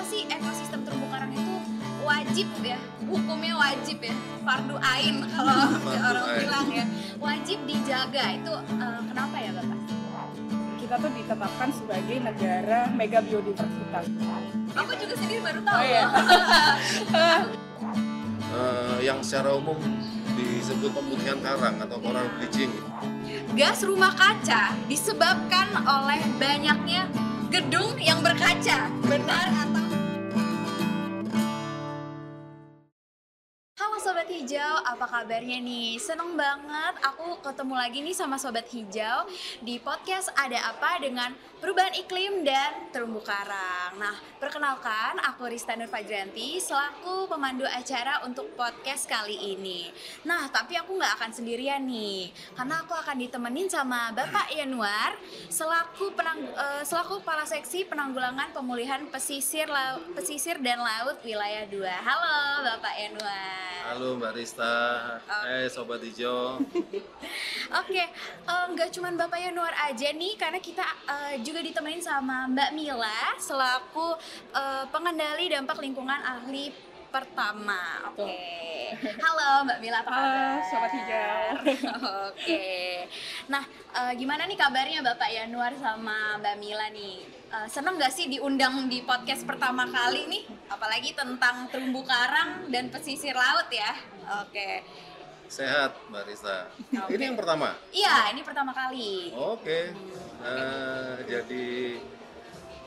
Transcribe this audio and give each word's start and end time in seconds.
kenapa 0.00 0.16
sih 0.16 0.24
ekosistem 0.32 0.80
terumbu 0.80 1.12
karang 1.12 1.28
itu 1.28 1.54
wajib 2.08 2.48
ya 2.64 2.80
hukumnya 3.04 3.52
wajib 3.52 4.00
ya 4.00 4.16
fardu 4.40 4.80
ain 4.80 5.20
kalau 5.28 5.56
orang 6.08 6.24
ain. 6.24 6.38
bilang 6.40 6.68
ya 6.72 6.84
wajib 7.20 7.58
dijaga 7.68 8.24
itu 8.32 8.52
eh, 8.80 9.00
kenapa 9.12 9.36
ya 9.36 9.50
bapak? 9.60 9.78
Kita 10.80 10.94
tuh 10.96 11.10
ditetapkan 11.12 11.68
sebagai 11.76 12.16
negara 12.16 12.88
mega 12.96 13.20
biodiversitas. 13.20 14.08
Aku 14.72 14.92
juga 14.96 15.14
sendiri 15.20 15.40
baru 15.44 15.60
tahu. 15.68 15.76
Oh, 15.76 15.84
iya. 15.84 16.04
Eh, 18.50 19.06
yang 19.06 19.22
secara 19.22 19.54
umum 19.54 19.78
disebut 20.34 20.90
pemutihan 20.90 21.38
karang 21.38 21.78
atau 21.78 22.02
coral 22.02 22.26
bleaching. 22.34 22.72
Gas 23.54 23.86
rumah 23.86 24.10
kaca 24.10 24.74
disebabkan 24.90 25.70
oleh 25.86 26.18
banyaknya 26.34 27.06
gedung 27.50 27.98
yang 27.98 28.22
berkaca. 28.22 28.90
Benar 29.06 29.46
atau 29.66 29.89
Hijau, 34.60 34.76
apa 34.84 35.08
kabarnya 35.08 35.56
nih? 35.56 35.96
Seneng 35.96 36.36
banget 36.36 37.00
aku 37.00 37.40
ketemu 37.40 37.80
lagi 37.80 38.04
nih 38.04 38.12
sama 38.12 38.36
Sobat 38.36 38.68
Hijau 38.68 39.24
di 39.64 39.80
podcast 39.80 40.28
Ada 40.36 40.76
Apa 40.76 41.00
dengan 41.00 41.32
perubahan 41.64 41.96
iklim 41.96 42.44
dan 42.44 42.92
terumbu 42.92 43.24
karang. 43.24 43.96
Nah, 43.96 44.20
perkenalkan 44.36 45.16
aku 45.24 45.48
Rista 45.48 45.72
Nur 45.80 45.88
Fajranti 45.88 46.60
selaku 46.60 47.24
pemandu 47.24 47.64
acara 47.64 48.20
untuk 48.28 48.52
podcast 48.52 49.08
kali 49.08 49.56
ini. 49.56 49.88
Nah, 50.28 50.52
tapi 50.52 50.76
aku 50.76 50.92
nggak 50.92 51.16
akan 51.16 51.32
sendirian 51.32 51.80
nih, 51.88 52.28
karena 52.52 52.84
aku 52.84 52.92
akan 52.92 53.16
ditemenin 53.16 53.72
sama 53.72 54.12
Bapak 54.12 54.52
Yanuar 54.52 55.16
selaku 55.48 56.12
penang, 56.12 56.36
eh, 56.36 56.84
selaku 56.84 57.24
kepala 57.24 57.48
seksi 57.48 57.88
penanggulangan 57.88 58.52
pemulihan 58.52 59.08
pesisir 59.08 59.72
lau- 59.72 60.04
pesisir 60.12 60.60
dan 60.60 60.84
laut 60.84 61.16
wilayah 61.24 61.64
2. 61.64 61.96
Halo 62.04 62.60
Bapak 62.60 62.92
Yanuar. 63.00 63.70
Halo 63.80 64.12
Mbak 64.20 64.32
Rista, 64.36 64.49
eh 64.58 65.66
Sobat 65.70 66.02
Hijau. 66.02 66.58
Oke, 67.80 68.02
eh, 68.02 68.64
nggak 68.74 68.90
cuman 68.90 69.14
Bapak 69.14 69.38
Yanuar 69.38 69.74
aja 69.86 70.10
nih, 70.10 70.34
karena 70.34 70.58
kita 70.58 70.82
eh, 71.06 71.34
juga 71.44 71.62
ditemenin 71.62 72.02
sama 72.02 72.50
Mbak 72.50 72.70
Mila 72.74 73.38
selaku 73.38 74.18
eh, 74.54 74.84
pengendali 74.90 75.52
dampak 75.52 75.78
lingkungan 75.78 76.18
ahli 76.18 76.74
pertama. 77.10 78.10
Oke, 78.14 78.38
halo 79.18 79.66
Mbak 79.66 79.78
Mila 79.82 79.98
apa 80.02 80.10
Halo, 80.10 80.22
kabar? 80.22 80.62
Sobat 80.70 80.92
Hijau. 80.94 81.42
Oke, 82.30 82.70
nah 83.50 83.64
eh, 83.94 84.12
gimana 84.18 84.46
nih 84.46 84.58
kabarnya 84.58 85.02
Bapak 85.02 85.30
Yanuar 85.30 85.74
sama 85.78 86.38
Mbak 86.38 86.56
Mila 86.58 86.86
nih? 86.90 87.39
Eh, 87.50 87.66
seneng 87.66 87.98
nggak 87.98 88.14
sih 88.14 88.30
diundang 88.30 88.86
di 88.86 89.02
podcast 89.02 89.42
pertama 89.42 89.82
kali 89.90 90.30
nih? 90.30 90.42
Apalagi 90.70 91.18
tentang 91.18 91.66
terumbu 91.66 92.06
karang 92.06 92.70
dan 92.70 92.94
pesisir 92.94 93.34
laut 93.34 93.66
ya? 93.74 93.90
Oke, 94.46 94.86
Sehat 95.50 95.98
Mbak 96.14 96.30
Rista. 96.30 96.70
Oke. 96.78 97.10
Ini 97.18 97.34
yang 97.34 97.34
pertama. 97.34 97.74
iya 97.90 98.30
ini 98.30 98.46
pertama 98.46 98.70
kali. 98.70 99.34
Oke. 99.34 99.90
Eh, 100.46 101.14
jadi 101.26 101.98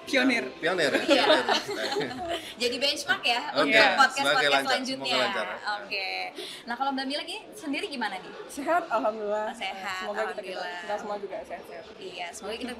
Pionir. 0.03 0.45
pionir 0.59 0.91
ya. 0.93 1.03
Iya. 1.03 1.25
pionir. 1.25 2.09
jadi 2.61 2.75
benchmark 2.77 3.23
ya 3.23 3.41
Oke, 3.55 3.71
untuk 3.71 3.89
podcast 3.97 4.17
sebagai 4.19 4.33
podcast 4.35 4.51
lancar, 4.53 4.67
selanjutnya. 4.69 5.17
Oke. 5.79 6.09
Nah 6.63 6.75
kalau 6.75 6.91
Mbak 6.91 7.05
Mila 7.07 7.23
gini 7.23 7.41
sendiri 7.53 7.85
gimana 7.87 8.15
nih? 8.19 8.33
Sehat, 8.47 8.83
alhamdulillah. 8.87 9.49
Sehat, 9.55 10.03
Semoga 10.05 10.21
kita, 10.21 10.41
kita, 10.43 10.59
alhamdulillah. 10.59 10.81
kita 10.83 10.95
semua 10.99 11.15
juga 11.17 11.37
sehat-sehat. 11.43 11.83
Iya, 11.97 12.27
semoga 12.31 12.55
kita 12.59 12.73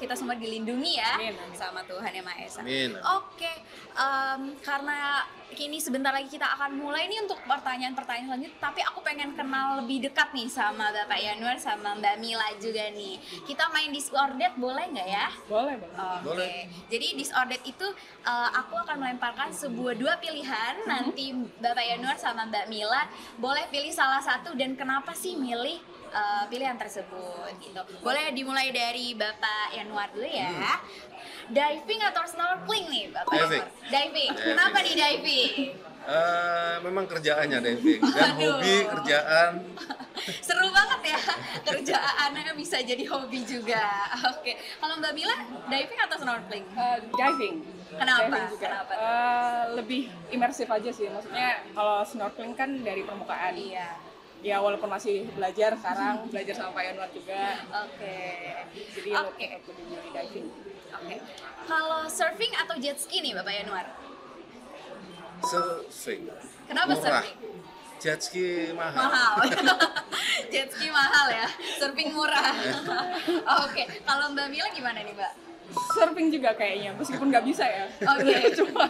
kita 0.00 0.14
semua 0.14 0.34
dilindungi 0.34 0.92
ya 0.96 1.12
Amin, 1.16 1.34
amin. 1.36 1.56
sama 1.56 1.80
Tuhan 1.84 2.10
yang 2.10 2.26
Maha 2.26 2.40
Esa. 2.42 2.60
Amin. 2.60 2.90
Oke, 3.16 3.52
em, 3.94 4.40
karena 4.60 4.98
kini 5.52 5.76
sebentar 5.76 6.10
lagi 6.10 6.32
kita 6.32 6.48
akan 6.56 6.80
mulai 6.80 7.04
nih 7.04 7.20
untuk 7.28 7.36
pertanyaan-pertanyaan 7.44 8.26
selanjutnya. 8.32 8.60
Tapi 8.62 8.80
aku 8.80 8.98
pengen 9.04 9.36
kenal 9.36 9.84
lebih 9.84 10.08
dekat 10.08 10.32
nih 10.32 10.48
sama 10.48 10.88
Bapak 10.88 11.20
Yanuar 11.20 11.60
sama 11.60 11.92
Mbak 12.00 12.16
Mila 12.24 12.48
juga 12.56 12.88
nih. 12.88 13.20
Kita 13.44 13.68
main 13.68 13.92
disordered 13.92 14.54
boleh 14.56 14.84
nggak 14.90 15.08
ya? 15.08 15.28
Boleh, 15.44 15.76
boleh. 15.76 15.92
Oke, 15.94 16.24
Boleh. 16.24 16.48
jadi 16.88 17.06
disordered 17.14 17.64
itu 17.68 17.86
uh, 18.24 18.50
aku 18.64 18.80
akan 18.80 18.96
melemparkan 18.96 19.52
sebuah 19.52 19.94
dua 20.00 20.16
pilihan. 20.16 20.80
Nanti 20.88 21.36
Bapak 21.60 21.84
Yanuar 21.84 22.16
sama 22.16 22.48
Mbak 22.48 22.66
Mila 22.72 23.04
boleh 23.36 23.68
pilih 23.68 23.92
salah 23.92 24.24
satu 24.24 24.56
dan 24.56 24.72
kenapa 24.74 25.12
sih 25.12 25.36
milih 25.36 25.78
uh, 26.14 26.44
pilihan 26.46 26.78
tersebut 26.78 27.52
gitu. 27.58 27.80
Boleh 28.00 28.30
dimulai 28.30 28.70
dari 28.70 29.12
Bapak 29.18 29.74
Yanuar 29.74 30.14
dulu 30.14 30.24
ya. 30.24 30.78
Diving 31.50 32.00
atau 32.00 32.24
snorkeling 32.24 32.86
nih 32.88 33.04
Bapak 33.12 33.34
Diving. 33.34 33.50
Diving. 33.50 33.68
Diving. 33.90 34.30
Kenapa 34.54 34.78
di 34.80 34.92
diving? 34.94 35.52
Eh, 36.04 36.76
memang 36.84 37.08
kerjaannya 37.08 37.64
diving 37.64 38.00
dan 38.12 38.36
Waduh. 38.36 38.60
hobi 38.60 38.74
kerjaan 38.92 39.52
Seru 40.44 40.68
banget 40.68 41.16
ya 41.16 41.20
kerjaannya 41.64 42.52
bisa 42.60 42.76
jadi 42.84 43.08
hobi 43.08 43.40
juga. 43.48 43.80
Oke, 44.36 44.52
kalau 44.84 45.00
Mbak 45.00 45.12
Mila 45.16 45.36
diving 45.72 46.00
atau 46.04 46.16
snorkeling? 46.20 46.64
Eh, 46.76 46.98
diving. 47.08 47.56
Kenapa? 47.96 48.20
Diving 48.20 48.46
juga. 48.52 48.66
Kenapa? 48.68 48.92
Eh, 48.92 49.64
lebih 49.80 50.02
imersif 50.28 50.68
aja 50.68 50.90
sih. 50.92 51.08
Maksudnya 51.08 51.64
kalau 51.72 52.04
snorkeling 52.04 52.52
kan 52.52 52.70
dari 52.84 53.00
permukaan. 53.00 53.56
Iya. 53.56 53.96
Ya 54.44 54.60
walaupun 54.60 54.92
masih 54.92 55.24
belajar 55.32 55.72
sekarang, 55.80 56.28
belajar 56.28 56.52
sama 56.52 56.76
Pak 56.76 56.84
Yanuar 56.84 57.08
juga. 57.16 57.64
Oke. 57.88 58.20
Jadi 58.92 59.10
Oke. 59.16 59.46
lebih 59.56 59.84
milih 59.88 60.10
diving. 60.12 60.46
Oke. 61.00 61.16
Kalau 61.64 62.00
surfing 62.12 62.52
atau 62.60 62.76
jet 62.76 63.00
ski 63.00 63.24
nih 63.24 63.32
Bapak 63.32 63.52
Yanuar? 63.56 63.86
surfing. 65.44 66.28
Kenapa 66.68 66.92
Murah. 66.92 67.24
surfing? 67.24 67.38
Jet 68.04 68.20
ski 68.20 68.68
mahal. 68.76 69.00
Mahal. 69.00 69.34
jet 70.52 70.68
ski 70.68 70.92
mahal 70.92 71.26
ya. 71.32 71.48
Surfing 71.80 72.12
murah. 72.12 72.52
Oke. 73.64 73.82
Kalau 74.04 74.28
Mbak 74.36 74.46
Mila 74.52 74.68
gimana 74.76 75.00
nih, 75.00 75.16
Mbak? 75.16 75.32
Surfing 75.74 76.28
juga 76.28 76.50
kayaknya, 76.52 76.94
meskipun 76.94 77.26
nggak 77.28 77.44
bisa 77.44 77.62
ya. 77.62 77.84
Oke. 78.04 78.34
Cuma 78.58 78.86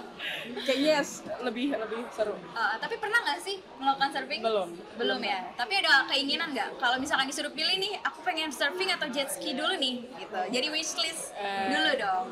kayaknya 0.62 1.00
s- 1.00 1.21
lebih 1.41 1.72
lebih 1.72 2.05
seru. 2.11 2.33
Eh, 2.33 2.75
tapi 2.78 2.95
pernah 2.97 3.19
nggak 3.21 3.41
sih 3.41 3.56
melakukan 3.77 4.09
surfing? 4.11 4.41
Belum. 4.41 4.69
Belum 4.95 5.21
ya. 5.21 5.45
Tapi 5.53 5.72
ada 5.77 6.05
keinginan 6.06 6.53
nggak? 6.53 6.77
Kalau 6.77 6.97
misalkan 6.97 7.27
disuruh 7.27 7.50
pilih 7.50 7.77
nih, 7.77 8.00
aku 8.00 8.21
pengen 8.22 8.49
surfing 8.49 8.89
atau 8.91 9.09
jet 9.09 9.28
ski 9.28 9.53
dulu 9.53 9.75
nih, 9.75 10.05
gitu. 10.17 10.41
Jadi 10.50 10.67
wishlist 10.71 11.33
Eh. 11.34 11.69
dulu 11.69 11.91
dong. 11.97 12.27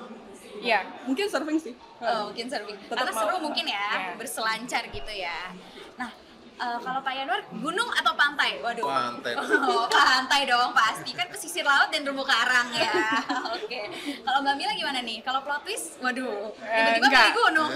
Ya, 0.60 0.86
mungkin 1.02 1.26
surfing 1.26 1.58
sih. 1.58 1.74
Oh, 1.98 2.30
mungkin 2.30 2.46
surfing. 2.46 2.78
Tetap 2.78 2.96
Karena 3.02 3.12
seru 3.12 3.36
mungkin 3.38 3.66
ya, 3.66 3.86
Ya. 3.90 4.14
berselancar 4.14 4.82
gitu 4.88 5.12
ya. 5.12 5.50
Nah, 5.94 6.10
eh, 6.54 6.78
kalau 6.78 7.00
Pak 7.00 7.12
Yanuar, 7.12 7.40
gunung 7.50 7.90
atau 7.90 8.12
pantai? 8.12 8.58
Waduh. 8.58 8.82
Pantai. 8.82 9.32
Oh, 9.62 9.86
pantai 9.86 10.44
dong, 10.44 10.70
pasti 10.72 11.10
kan 11.10 11.26
pesisir 11.26 11.62
laut 11.62 11.88
dan 11.88 12.02
terumbu 12.02 12.22
karang 12.22 12.68
ya. 12.72 12.90
Oke. 13.56 13.80
Kalau 14.18 14.38
Mbak 14.40 14.54
Mila 14.54 14.72
gimana 14.74 15.00
nih? 15.00 15.18
Kalau 15.20 15.40
plot 15.40 15.62
twist, 15.62 15.96
waduh, 15.98 16.50
Eh, 16.60 16.98
tiba-tiba 16.98 17.06
enggak. 17.06 17.24
pilih 17.24 17.36
gunung. 17.38 17.70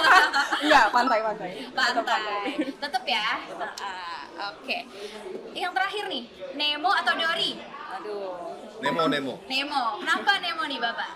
Enggak, 0.62 0.86
pantai, 0.90 1.18
pantai. 1.22 1.50
Tetap 1.66 2.04
pantai. 2.04 2.42
Tetep 2.76 3.04
ya. 3.06 3.26
Ah, 3.80 4.20
Oke. 4.50 4.78
Yang 5.52 5.72
terakhir 5.72 6.04
nih, 6.06 6.24
Nemo 6.54 6.90
atau 6.90 7.12
Dory? 7.12 7.52
Aduh. 7.92 8.56
Nemo 8.80 9.02
Nemo. 9.06 9.34
Nemo. 9.46 9.82
Kenapa 9.98 10.32
Nemo 10.38 10.64
nih, 10.64 10.78
Bapak? 10.78 11.10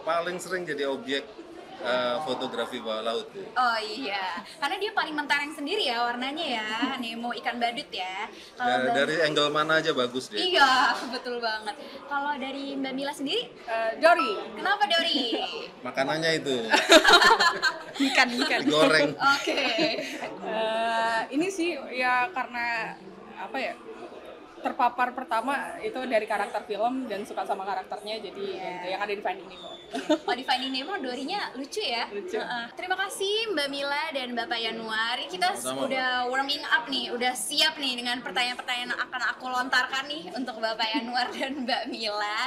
Paling 0.00 0.36
sering 0.36 0.64
jadi 0.64 0.84
objek 0.86 1.24
eh, 1.80 2.16
fotografi 2.22 2.78
bawah 2.78 3.02
laut. 3.02 3.26
Oh 3.50 3.78
iya, 3.78 4.20
karena 4.56 4.76
dia 4.76 4.90
paling 4.90 5.12
mentereng 5.12 5.50
sendiri 5.50 5.84
ya 5.84 6.02
warnanya 6.02 6.46
ya, 6.52 6.66
Nemo 6.96 7.32
ikan 7.34 7.56
badut 7.56 7.88
ya. 7.90 8.28
Kalau 8.54 8.68
Da- 8.70 8.80
Mbak- 8.82 8.96
dari 8.96 9.14
angle 9.22 9.48
mana 9.48 9.72
aja 9.76 9.90
bagus 9.90 10.28
dia. 10.28 10.38
Iya, 10.38 10.72
betul 11.14 11.38
banget. 11.38 11.74
Kalau 12.04 12.32
dari 12.34 12.74
Mbak 12.74 12.92
Mila 12.92 13.12
sendiri, 13.12 13.48
Eh, 13.62 13.92
Dory, 13.96 14.30
kenapa 14.52 14.82
Dori? 14.84 15.20
Makanannya 15.86 16.30
itu 16.36 16.56
ikan, 18.06 18.28
ikan. 18.30 18.60
digoreng. 18.60 19.10
Oke. 19.14 19.60
Eh, 20.42 21.20
ini 21.30 21.46
sih 21.48 21.70
ya 21.92 22.28
karena 22.30 22.96
apa 23.38 23.56
ya 23.56 23.72
terpapar 24.60 25.12
pertama 25.12 25.52
itu 25.80 25.96
dari 26.04 26.24
karakter 26.24 26.62
film 26.64 27.04
dan 27.04 27.24
suka 27.24 27.42
sama 27.42 27.64
karakternya 27.64 28.20
jadi 28.20 28.38
Iya. 28.40 28.70
gitu, 28.76 28.86
yang 28.88 29.00
ada 29.00 29.12
di 29.12 29.22
Finding 29.22 29.48
Nemo. 29.48 29.70
Oh 30.24 30.34
di 30.34 30.44
Finding 30.44 30.70
Nemo 30.70 30.94
Dorinya 30.96 31.50
lucu 31.54 31.82
ya. 31.82 32.06
Lucu. 32.08 32.38
Heeh. 32.38 32.64
Terima 32.72 32.94
kasih 32.94 33.50
Mbak 33.52 33.68
Mila 33.68 34.04
dan 34.12 34.28
Bapak 34.32 34.58
Yanuar. 34.58 35.16
Kita 35.26 35.50
Sama-sama. 35.56 35.86
udah 35.88 36.08
warming 36.28 36.62
up 36.62 36.84
nih, 36.86 37.10
udah 37.10 37.32
siap 37.32 37.74
nih 37.76 37.98
dengan 37.98 38.20
pertanyaan-pertanyaan 38.20 38.90
yang 38.90 38.94
akan 38.96 39.22
aku 39.34 39.44
lontarkan 39.46 40.04
nih 40.06 40.30
untuk 40.32 40.56
Bapak 40.56 40.88
Yanuar 40.94 41.26
dan 41.36 41.64
Mbak 41.64 41.82
Mila. 41.88 42.40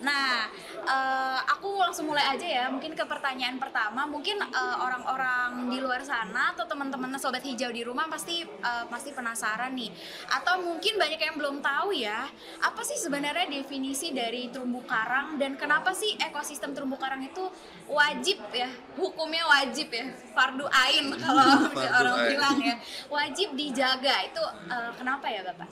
Nah, 0.00 0.48
eh, 0.80 1.38
aku 1.48 1.76
langsung 1.76 2.08
mulai 2.08 2.24
aja 2.28 2.46
ya. 2.46 2.64
Mungkin 2.68 2.92
ke 2.92 3.04
pertanyaan 3.04 3.58
pertama, 3.58 4.06
mungkin 4.06 4.38
eh, 4.40 4.76
orang-orang 4.78 5.68
di 5.68 5.78
luar 5.78 6.00
sana 6.02 6.52
atau 6.52 6.64
teman-teman 6.64 7.10
sobat 7.18 7.42
hijau 7.42 7.68
di 7.68 7.82
rumah 7.82 8.06
pasti 8.06 8.44
eh, 8.44 8.84
pasti 8.88 9.12
penasaran 9.12 9.74
nih. 9.74 9.90
Atau 10.32 10.60
mungkin 10.62 10.96
banyak 10.96 11.20
yang 11.20 11.36
belum 11.36 11.47
belum 11.48 11.64
tahu 11.64 11.96
ya, 11.96 12.28
apa 12.60 12.84
sih 12.84 13.00
sebenarnya 13.00 13.48
definisi 13.48 14.12
dari 14.12 14.52
terumbu 14.52 14.84
karang 14.84 15.40
dan 15.40 15.56
kenapa 15.56 15.96
sih 15.96 16.12
ekosistem 16.20 16.76
terumbu 16.76 17.00
karang 17.00 17.24
itu 17.24 17.40
wajib 17.88 18.36
ya, 18.52 18.68
hukumnya 19.00 19.48
wajib 19.48 19.88
ya, 19.88 20.12
fardu 20.36 20.68
ain 20.68 21.08
kalau 21.24 21.72
Fardu 21.72 21.88
orang 21.88 22.16
ain. 22.20 22.28
bilang 22.36 22.56
ya, 22.60 22.76
wajib 23.08 23.56
dijaga 23.56 24.28
itu 24.28 24.44
eh, 24.68 24.92
kenapa 25.00 25.24
ya 25.32 25.40
bapak? 25.48 25.68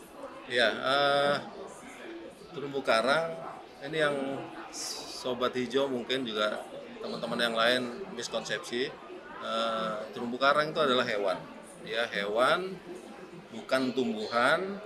Ya, 0.48 0.68
eh, 0.72 1.36
terumbu 2.56 2.80
karang 2.80 3.36
ini 3.84 4.00
yang 4.00 4.16
sobat 4.72 5.52
hijau 5.60 5.92
mungkin 5.92 6.24
juga 6.24 6.64
teman-teman 7.04 7.36
yang 7.36 7.52
lain 7.52 7.82
miskonsepsi. 8.16 8.88
Eh, 9.44 9.94
terumbu 10.16 10.40
karang 10.40 10.72
itu 10.72 10.80
adalah 10.80 11.04
hewan, 11.04 11.36
ya 11.84 12.08
hewan 12.08 12.80
bukan 13.52 13.92
tumbuhan. 13.92 14.80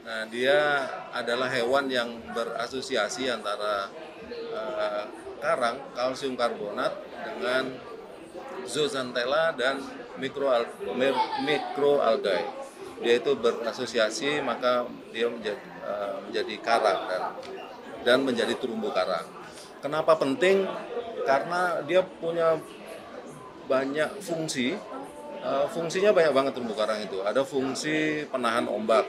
Nah, 0.00 0.24
dia 0.32 0.88
adalah 1.12 1.52
hewan 1.52 1.84
yang 1.92 2.08
berasosiasi 2.32 3.28
antara 3.28 3.92
eh, 4.56 5.04
karang 5.40 5.76
kalsium 5.92 6.36
karbonat 6.36 6.92
dengan 7.20 7.76
zooxanthella 8.64 9.52
dan 9.56 9.80
mikroal 10.16 10.64
mikroalgae. 11.44 12.44
Dia 13.00 13.16
itu 13.16 13.32
berasosiasi 13.36 14.40
maka 14.44 14.88
dia 15.12 15.28
menjadi 15.28 15.60
eh, 15.84 16.16
menjadi 16.28 16.54
karang 16.64 17.00
dan 17.08 17.22
dan 18.00 18.18
menjadi 18.24 18.56
terumbu 18.56 18.88
karang. 18.92 19.28
Kenapa 19.84 20.16
penting? 20.16 20.64
Karena 21.28 21.84
dia 21.84 22.00
punya 22.00 22.56
banyak 23.68 24.16
fungsi. 24.20 24.76
Eh, 25.40 25.66
fungsinya 25.72 26.12
banyak 26.12 26.32
banget 26.32 26.52
terumbu 26.56 26.72
karang 26.76 27.00
itu. 27.00 27.20
Ada 27.24 27.44
fungsi 27.44 28.28
penahan 28.28 28.68
ombak, 28.68 29.08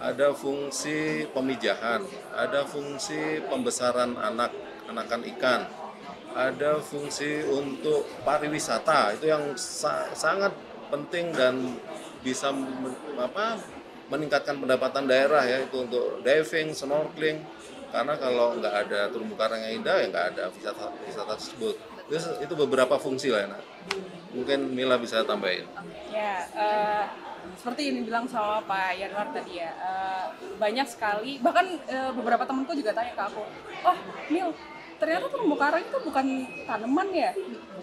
ada 0.00 0.34
fungsi 0.34 1.28
pemijahan, 1.30 2.02
ada 2.34 2.66
fungsi 2.66 3.42
pembesaran 3.46 4.14
anak 4.18 4.50
anakan 4.90 5.22
ikan, 5.36 5.66
ada 6.36 6.78
fungsi 6.82 7.46
untuk 7.46 8.04
pariwisata 8.26 9.16
itu 9.16 9.30
yang 9.30 9.54
sa- 9.56 10.10
sangat 10.12 10.52
penting 10.92 11.32
dan 11.32 11.78
bisa 12.20 12.52
men- 12.52 12.96
apa 13.16 13.58
meningkatkan 14.12 14.60
pendapatan 14.60 15.08
daerah 15.08 15.42
ya 15.48 15.64
itu 15.64 15.76
untuk 15.84 16.20
diving, 16.20 16.76
snorkeling. 16.76 17.40
Karena 17.94 18.18
kalau 18.18 18.58
nggak 18.58 18.74
ada 18.74 19.06
terumbu 19.06 19.38
karang 19.38 19.62
yang 19.62 19.80
indah 19.80 20.02
ya 20.02 20.06
nggak 20.10 20.26
ada 20.34 20.44
wisata 20.50 20.90
wisata 21.06 21.32
tersebut. 21.38 21.78
Itu, 22.10 22.18
itu 22.42 22.54
beberapa 22.58 22.98
fungsi 23.00 23.32
lah 23.32 23.48
ya 23.48 23.58
mungkin 24.34 24.74
Mila 24.74 24.98
bisa 24.98 25.22
tambahin. 25.22 25.64
Ya, 26.10 26.42
eh, 26.52 27.04
seperti 27.54 27.80
yang 27.86 27.96
dibilang 27.98 28.26
sama 28.26 28.60
Pak 28.62 28.94
Yanwar 28.94 29.28
tadi 29.30 29.56
ya, 29.56 29.70
eh, 29.70 30.24
banyak 30.54 30.86
sekali, 30.86 31.38
bahkan 31.38 31.66
eh, 31.84 32.10
beberapa 32.12 32.42
temanku 32.42 32.72
juga 32.72 32.90
tanya 32.90 33.12
ke 33.12 33.22
aku, 33.24 33.42
oh 33.84 33.96
Mil, 34.26 34.50
ternyata 34.96 35.26
terumbu 35.26 35.54
karang 35.54 35.82
itu 35.82 35.98
bukan 36.00 36.26
tanaman 36.64 37.08
ya? 37.10 37.32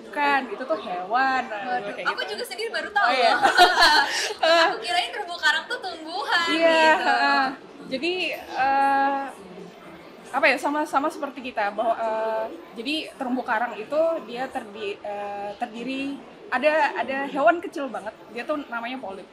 Bukan, 0.02 0.42
itu 0.50 0.64
tuh 0.66 0.80
hewan. 0.82 1.44
eh, 1.48 1.64
Waduh, 1.80 1.94
kayak 1.94 2.08
aku 2.08 2.22
gitu. 2.22 2.32
juga 2.32 2.44
sendiri 2.46 2.70
baru 2.70 2.90
tahu 2.90 3.08
Oh, 3.08 3.14
iya. 3.14 3.34
aku 4.68 4.78
kirain 4.80 5.10
terumbu 5.10 5.36
karang 5.38 5.64
tuh 5.66 5.80
tumbuhan 5.80 6.48
Iya, 6.50 6.84
gitu. 6.92 7.04
heeh. 7.06 7.46
jadi 7.92 8.14
eh, 8.38 9.24
apa 10.32 10.46
ya 10.48 10.56
sama 10.56 10.84
sama 10.84 11.08
seperti 11.08 11.44
kita 11.46 11.72
bahwa 11.72 11.92
eh, 11.94 12.46
jadi 12.74 12.96
terumbu 13.14 13.44
karang 13.44 13.76
itu 13.76 14.00
dia 14.26 14.48
terdi, 14.48 14.96
eh, 14.98 15.52
terdiri 15.56 16.16
ada 16.48 16.72
ada 16.98 17.18
hewan 17.28 17.60
kecil 17.60 17.88
banget 17.88 18.12
dia 18.30 18.44
tuh 18.44 18.60
namanya 18.68 18.96
polip. 18.98 19.28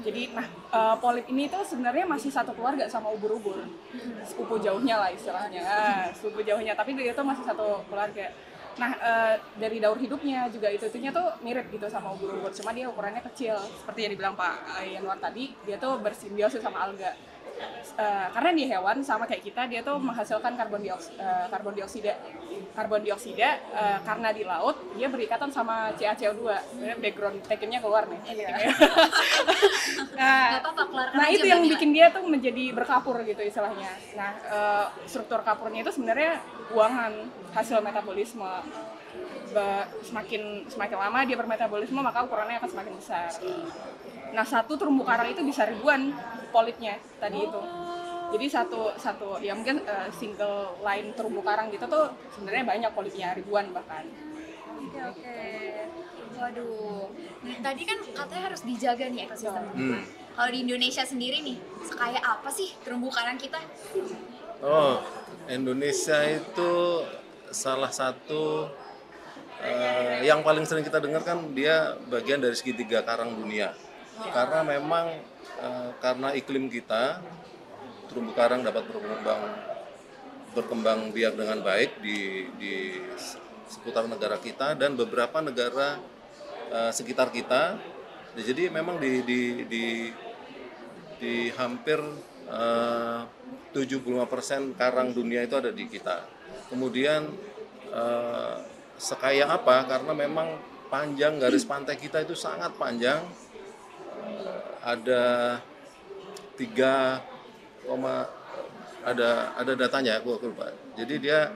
Jadi 0.00 0.34
nah 0.34 0.46
eh, 0.48 0.96
polip 0.98 1.26
ini 1.30 1.46
tuh 1.46 1.62
sebenarnya 1.62 2.02
masih 2.04 2.30
satu 2.30 2.50
keluarga 2.52 2.90
sama 2.90 3.12
ubur-ubur 3.14 3.62
sepupu 4.26 4.58
jauhnya 4.58 4.98
lah 4.98 5.10
istilahnya 5.12 5.62
Ah, 5.62 6.04
sepupu 6.10 6.42
jauhnya 6.42 6.74
tapi 6.74 6.98
dia 6.98 7.14
tuh 7.14 7.22
masih 7.22 7.44
satu 7.46 7.84
keluarga. 7.86 8.26
Nah 8.78 8.90
eh, 8.96 9.34
dari 9.60 9.78
daur 9.78 9.98
hidupnya 9.98 10.50
juga 10.50 10.70
itu 10.70 10.86
itunya 10.88 11.14
tuh 11.14 11.26
mirip 11.40 11.70
gitu 11.70 11.86
sama 11.86 12.10
ubur-ubur 12.14 12.50
cuma 12.50 12.74
dia 12.74 12.90
ukurannya 12.90 13.22
kecil 13.30 13.54
seperti 13.78 14.08
yang 14.08 14.12
dibilang 14.16 14.34
Pak 14.34 14.82
Yanwar 14.82 15.18
tadi 15.20 15.54
dia 15.62 15.76
tuh 15.78 16.00
bersimbiosis 16.02 16.62
sama 16.62 16.90
alga. 16.90 17.14
Eh, 18.00 18.26
karena 18.32 18.50
dia 18.56 18.66
hewan 18.78 19.04
sama 19.04 19.28
kayak 19.28 19.44
kita 19.44 19.68
dia 19.68 19.84
tuh 19.84 20.00
menghasilkan 20.00 20.56
karbon 20.56 20.80
dioksida 20.80 21.52
karbon 21.52 21.74
dioksida. 21.76 22.14
Karbon 22.72 23.02
dioksida 23.04 23.48
eh, 23.60 23.98
karena 24.06 24.28
di 24.32 24.42
laut 24.48 24.76
dia 24.96 25.12
berikatan 25.12 25.52
sama 25.52 25.92
CaCO2 26.00 26.40
Sebenarnya 26.40 26.96
background 26.96 27.38
tekinnya 27.44 27.80
keluar 27.84 28.08
nih. 28.08 28.20
Nah, 30.20 30.60
keluarkan 30.60 31.16
nah 31.16 31.26
aja, 31.32 31.32
itu 31.32 31.46
yang 31.48 31.64
bikin 31.64 31.96
dia 31.96 32.12
tuh 32.12 32.20
menjadi 32.28 32.76
berkapur 32.76 33.16
gitu 33.24 33.40
istilahnya. 33.40 33.90
Nah 34.16 34.32
eh, 34.36 34.86
struktur 35.08 35.40
kapurnya 35.44 35.84
itu 35.84 35.92
sebenarnya 35.92 36.40
buangan 36.72 37.12
hasil 37.56 37.82
metabolisme 37.82 38.48
semakin 40.04 40.64
semakin 40.70 40.96
lama 40.98 41.18
dia 41.26 41.36
bermetabolisme 41.36 42.00
maka 42.00 42.24
ukurannya 42.24 42.58
akan 42.62 42.70
semakin 42.70 42.94
besar. 42.96 43.28
Nah 44.30 44.46
satu 44.46 44.78
terumbu 44.78 45.02
karang 45.02 45.30
itu 45.30 45.42
bisa 45.42 45.66
ribuan 45.66 46.14
polipnya 46.54 46.98
tadi 47.18 47.42
itu. 47.42 47.62
Jadi 48.30 48.46
satu 48.46 48.94
satu 48.94 49.42
ya 49.42 49.58
mungkin 49.58 49.82
eh, 49.82 50.08
single 50.14 50.78
line 50.86 51.10
terumbu 51.18 51.42
karang 51.42 51.66
gitu 51.74 51.82
tuh 51.90 52.14
sebenarnya 52.30 52.62
banyak 52.62 52.90
polipnya 52.94 53.34
ribuan 53.34 53.74
bahkan. 53.74 54.06
Oke 54.78 54.98
oke. 55.02 55.42
Waduh. 56.40 57.12
Nah, 57.44 57.56
tadi 57.60 57.82
kan 57.84 57.98
katanya 58.00 58.42
harus 58.48 58.62
dijaga 58.64 59.04
nih 59.12 59.28
ekosistem. 59.28 59.66
Hmm. 59.76 60.00
Kalau 60.32 60.50
di 60.56 60.58
Indonesia 60.64 61.04
sendiri 61.04 61.44
nih, 61.44 61.60
kayak 61.92 62.24
apa 62.24 62.48
sih 62.48 62.72
terumbu 62.80 63.12
karang 63.12 63.36
kita? 63.36 63.60
Oh, 64.64 65.04
Indonesia 65.52 66.16
itu 66.24 67.04
salah 67.52 67.92
satu 67.92 68.72
eh, 69.64 70.24
yang 70.24 70.40
paling 70.40 70.64
sering 70.64 70.84
kita 70.84 71.00
dengar 71.00 71.24
kan 71.24 71.52
dia 71.52 71.96
bagian 72.08 72.40
dari 72.40 72.56
segitiga 72.56 73.04
karang 73.04 73.36
dunia. 73.36 73.72
Karena 74.20 74.60
memang 74.64 75.06
eh, 75.60 75.90
karena 76.00 76.32
iklim 76.36 76.68
kita 76.68 77.20
terumbu 78.10 78.34
karang 78.34 78.66
dapat 78.66 78.90
berkembang 78.90 79.42
berkembang 80.50 81.14
biak 81.14 81.38
dengan 81.38 81.62
baik 81.62 82.02
di 82.02 82.50
di 82.58 82.74
seputar 83.70 84.10
negara 84.10 84.34
kita 84.42 84.74
dan 84.74 84.98
beberapa 84.98 85.38
negara 85.38 86.00
eh, 86.74 86.92
sekitar 86.92 87.30
kita. 87.30 87.78
Jadi 88.34 88.70
memang 88.70 88.98
di 88.98 89.22
di 89.26 89.40
di 89.66 89.84
di 91.20 91.34
hampir 91.54 91.98
eh, 92.50 93.20
75% 93.70 94.74
karang 94.74 95.14
dunia 95.14 95.46
itu 95.46 95.54
ada 95.54 95.70
di 95.70 95.86
kita. 95.86 96.26
Kemudian 96.66 97.30
sekaya 99.00 99.48
apa? 99.48 99.88
Karena 99.88 100.12
memang 100.12 100.60
panjang 100.92 101.40
garis 101.40 101.64
pantai 101.64 101.96
kita 101.96 102.20
itu 102.20 102.36
sangat 102.36 102.76
panjang. 102.76 103.24
Ada 104.84 105.56
tiga 106.60 107.24
ada 109.00 109.56
ada 109.56 109.72
datanya 109.72 110.20
aku, 110.20 110.36
aku 110.36 110.52
lupa. 110.52 110.68
Jadi 111.00 111.16
dia 111.16 111.48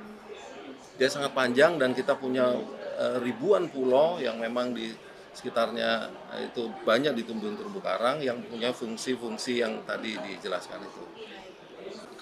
dia 0.96 1.08
sangat 1.12 1.36
panjang 1.36 1.76
dan 1.76 1.92
kita 1.92 2.16
punya 2.16 2.56
eh, 2.96 3.16
ribuan 3.20 3.68
pulau 3.68 4.16
yang 4.16 4.40
memang 4.40 4.72
di 4.72 4.94
sekitarnya 5.34 6.08
eh, 6.38 6.48
itu 6.48 6.70
banyak 6.86 7.12
ditumbuhin 7.18 7.58
terumbu 7.58 7.82
karang 7.84 8.22
yang 8.24 8.40
punya 8.46 8.72
fungsi-fungsi 8.72 9.60
yang 9.60 9.84
tadi 9.84 10.16
dijelaskan 10.16 10.80
itu. 10.80 11.04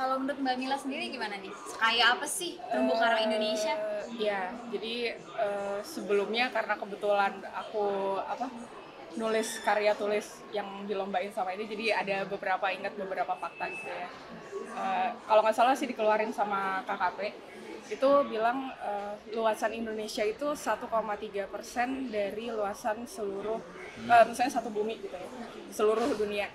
Kalau 0.03 0.19
menurut 0.19 0.43
Mbak 0.43 0.57
Mila 0.59 0.75
sendiri 0.75 1.15
gimana 1.15 1.39
nih? 1.39 1.55
Kayak 1.79 2.19
apa 2.19 2.27
sih 2.27 2.59
terumbu 2.67 2.99
karang 2.99 3.23
Indonesia? 3.23 3.71
Eh, 3.71 4.27
ya, 4.27 4.51
jadi 4.75 5.15
eh, 5.15 5.79
sebelumnya 5.87 6.51
karena 6.51 6.75
kebetulan 6.75 7.39
aku 7.55 8.19
apa 8.19 8.51
nulis 9.15 9.63
karya 9.63 9.95
tulis 9.95 10.43
yang 10.51 10.67
dilombain 10.91 11.31
sama 11.31 11.55
ini, 11.55 11.71
jadi 11.71 12.03
ada 12.03 12.17
beberapa 12.27 12.67
ingat 12.75 12.99
beberapa 12.99 13.31
fakta 13.39 13.71
gitu 13.71 13.87
ya. 13.87 14.11
Eh, 14.75 15.09
kalau 15.23 15.47
nggak 15.47 15.55
salah 15.55 15.79
sih 15.79 15.87
dikeluarin 15.87 16.35
sama 16.35 16.83
KKP 16.83 17.39
itu 17.95 18.11
bilang 18.27 18.75
eh, 18.83 19.15
luasan 19.39 19.71
Indonesia 19.71 20.27
itu 20.27 20.51
1,3 20.51 21.47
persen 21.47 22.11
dari 22.11 22.51
luasan 22.51 23.07
seluruh, 23.07 23.63
eh, 24.11 24.25
misalnya 24.27 24.51
satu 24.51 24.67
bumi 24.67 24.99
gitu 24.99 25.15
ya, 25.15 25.31
seluruh 25.71 26.11
dunia. 26.19 26.51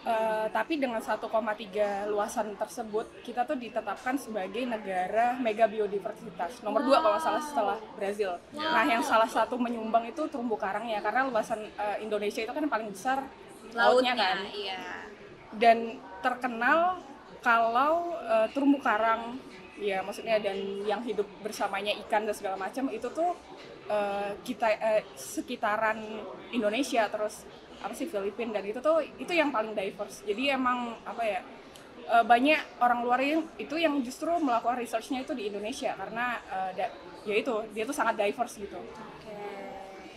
Eh, 0.00 0.46
tapi 0.48 0.80
dengan 0.80 0.96
1,3 0.96 2.08
luasan 2.08 2.56
tersebut 2.56 3.20
kita 3.20 3.44
tuh 3.44 3.52
ditetapkan 3.60 4.16
sebagai 4.16 4.64
negara 4.64 5.36
mega 5.36 5.68
biodiversitas 5.68 6.64
nomor 6.64 6.80
dua 6.88 7.04
kalau 7.04 7.20
salah 7.20 7.44
setelah 7.44 7.76
Brazil. 8.00 8.40
Nah 8.56 8.80
yang 8.88 9.04
salah 9.04 9.28
satu 9.28 9.60
menyumbang 9.60 10.08
itu 10.08 10.24
terumbu 10.32 10.56
karang 10.56 10.88
ya 10.88 11.04
karena 11.04 11.28
luasan 11.28 11.68
eh, 11.76 12.00
Indonesia 12.00 12.40
itu 12.40 12.48
kan 12.48 12.64
paling 12.64 12.88
besar 12.88 13.28
lautnya, 13.76 14.16
kan 14.16 14.40
iya. 14.56 15.04
dan 15.60 16.00
terkenal 16.24 17.04
kalau 17.44 18.16
eh, 18.24 18.48
terumbu 18.56 18.80
karang 18.80 19.36
ya 19.76 20.00
maksudnya 20.00 20.40
dan 20.40 20.80
yang 20.88 21.04
hidup 21.04 21.28
bersamanya 21.44 21.92
ikan 22.08 22.24
dan 22.24 22.32
segala 22.32 22.56
macam 22.56 22.88
itu 22.88 23.04
tuh 23.12 23.36
eh, 23.84 24.32
kita 24.48 24.68
eh, 24.80 25.04
sekitaran 25.12 26.00
Indonesia 26.56 27.04
terus 27.12 27.44
apa 27.80 27.92
sih 27.96 28.06
Filipina 28.06 28.60
dan 28.60 28.64
itu 28.68 28.80
tuh 28.80 29.00
itu 29.00 29.32
yang 29.32 29.48
paling 29.48 29.72
diverse 29.72 30.22
jadi 30.28 30.60
emang 30.60 30.96
apa 31.04 31.22
ya 31.24 31.40
eh, 32.08 32.24
banyak 32.24 32.80
orang 32.80 33.00
luar 33.04 33.20
yang 33.24 33.42
itu 33.56 33.76
yang 33.80 33.96
justru 34.04 34.30
melakukan 34.36 34.76
researchnya 34.76 35.24
itu 35.24 35.32
di 35.32 35.48
Indonesia 35.48 35.96
karena 35.96 36.40
da- 36.76 36.92
ya 37.24 37.34
itu 37.36 37.54
dia 37.72 37.84
tuh 37.84 37.96
sangat 37.96 38.16
diverse 38.16 38.56
gitu 38.60 38.76
Oke. 38.80 39.36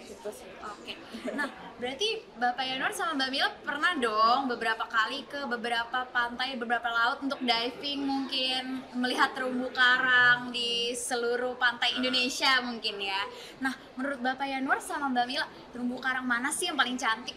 gitu 0.08 0.29
sih 0.32 0.53
Oke. 0.63 0.96
Nah, 1.36 1.48
berarti 1.79 2.24
Bapak 2.39 2.63
Yanuar 2.63 2.91
sama 2.91 3.15
Mbak 3.20 3.29
Mila 3.32 3.50
pernah 3.63 3.91
dong 4.00 4.51
beberapa 4.51 4.84
kali 4.88 5.24
ke 5.27 5.43
beberapa 5.48 6.08
pantai, 6.12 6.55
beberapa 6.55 6.88
laut 6.88 7.20
untuk 7.24 7.39
diving 7.43 8.03
mungkin 8.03 8.84
melihat 8.96 9.36
terumbu 9.36 9.72
karang 9.75 10.51
di 10.51 10.91
seluruh 10.96 11.55
pantai 11.60 12.00
Indonesia 12.00 12.63
mungkin 12.63 12.96
ya. 13.00 13.22
Nah, 13.60 13.75
menurut 14.00 14.20
Bapak 14.24 14.48
Yanuar 14.48 14.79
sama 14.79 15.12
Mbak 15.12 15.25
Mila, 15.27 15.48
terumbu 15.72 16.00
karang 16.00 16.27
mana 16.27 16.48
sih 16.51 16.67
yang 16.72 16.79
paling 16.79 16.96
cantik? 16.96 17.36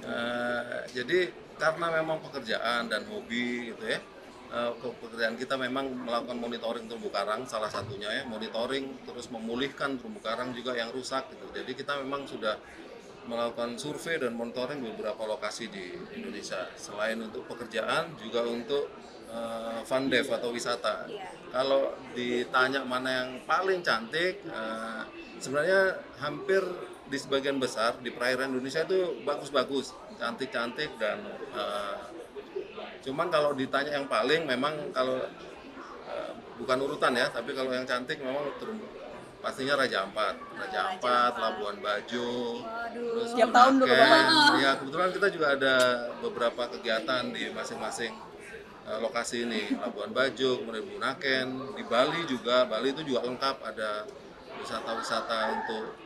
Eh, 0.00 0.80
jadi 0.96 1.18
karena 1.60 1.86
memang 2.00 2.24
pekerjaan 2.24 2.88
dan 2.88 3.04
hobi 3.04 3.74
gitu 3.76 3.84
ya 3.84 4.00
pe- 4.50 4.96
pekerjaan 4.98 5.38
kita 5.38 5.54
memang 5.54 5.86
melakukan 5.92 6.34
monitoring 6.40 6.88
terumbu 6.90 7.12
karang 7.12 7.46
salah 7.46 7.70
satunya 7.70 8.10
ya 8.10 8.22
monitoring 8.26 9.06
terus 9.06 9.30
memulihkan 9.30 10.00
terumbu 10.00 10.18
karang 10.24 10.50
juga 10.56 10.74
yang 10.74 10.90
rusak 10.90 11.30
gitu. 11.30 11.46
Jadi 11.54 11.70
kita 11.76 12.00
memang 12.02 12.26
sudah 12.26 12.58
melakukan 13.30 13.78
survei 13.78 14.18
dan 14.18 14.34
monitoring 14.34 14.82
beberapa 14.82 15.22
lokasi 15.28 15.70
di 15.70 15.94
Indonesia. 16.16 16.66
Selain 16.74 17.20
untuk 17.20 17.46
pekerjaan 17.46 18.16
juga 18.18 18.42
untuk 18.42 18.90
eh, 19.30 19.80
fun 19.86 20.10
dev 20.10 20.26
atau 20.26 20.50
wisata. 20.50 21.06
Iya. 21.06 21.38
kalau 21.50 21.94
ditanya 22.14 22.82
mana 22.86 23.10
yang 23.22 23.30
paling 23.46 23.82
cantik, 23.82 24.42
eh, 24.42 25.02
sebenarnya 25.38 25.98
hampir 26.18 26.62
di 27.10 27.18
sebagian 27.18 27.58
besar 27.58 27.98
di 27.98 28.14
perairan 28.14 28.54
Indonesia 28.54 28.86
itu 28.86 29.26
bagus-bagus, 29.26 29.92
cantik-cantik 30.16 30.94
dan 30.96 31.18
eh, 31.52 31.98
cuman 33.02 33.26
kalau 33.28 33.50
ditanya 33.52 33.98
yang 33.98 34.06
paling 34.06 34.46
memang 34.46 34.94
kalau 34.94 35.18
eh, 36.06 36.32
bukan 36.62 36.78
urutan 36.86 37.18
ya, 37.18 37.26
tapi 37.28 37.50
kalau 37.50 37.74
yang 37.74 37.82
cantik 37.82 38.22
memang 38.22 38.46
terumbu 38.62 38.86
pastinya 39.40 39.74
Raja 39.80 40.04
Ampat, 40.04 40.36
Raja 40.52 40.60
Raja 40.60 40.80
Ampat. 40.94 41.32
Labuan 41.40 41.76
Bajo, 41.80 42.60
Waduh. 42.60 43.12
terus 43.16 43.30
Tiap 43.32 43.50
tahun 43.50 43.72
dulu. 43.80 43.88
Ya 44.64 44.70
kebetulan 44.76 45.10
kita 45.16 45.28
juga 45.32 45.46
ada 45.56 45.74
beberapa 46.20 46.62
kegiatan 46.76 47.32
di 47.32 47.48
masing-masing 47.50 48.12
eh, 48.84 48.98
lokasi 49.00 49.48
ini 49.48 49.74
Labuan 49.80 50.12
Bajo, 50.12 50.60
kemudian 50.60 50.86
Bunaken, 50.86 51.74
di 51.74 51.82
Bali 51.88 52.20
juga 52.28 52.68
Bali 52.68 52.92
itu 52.92 53.02
juga 53.02 53.26
lengkap 53.26 53.56
ada 53.64 54.04
wisata-wisata 54.60 55.38
untuk 55.56 55.96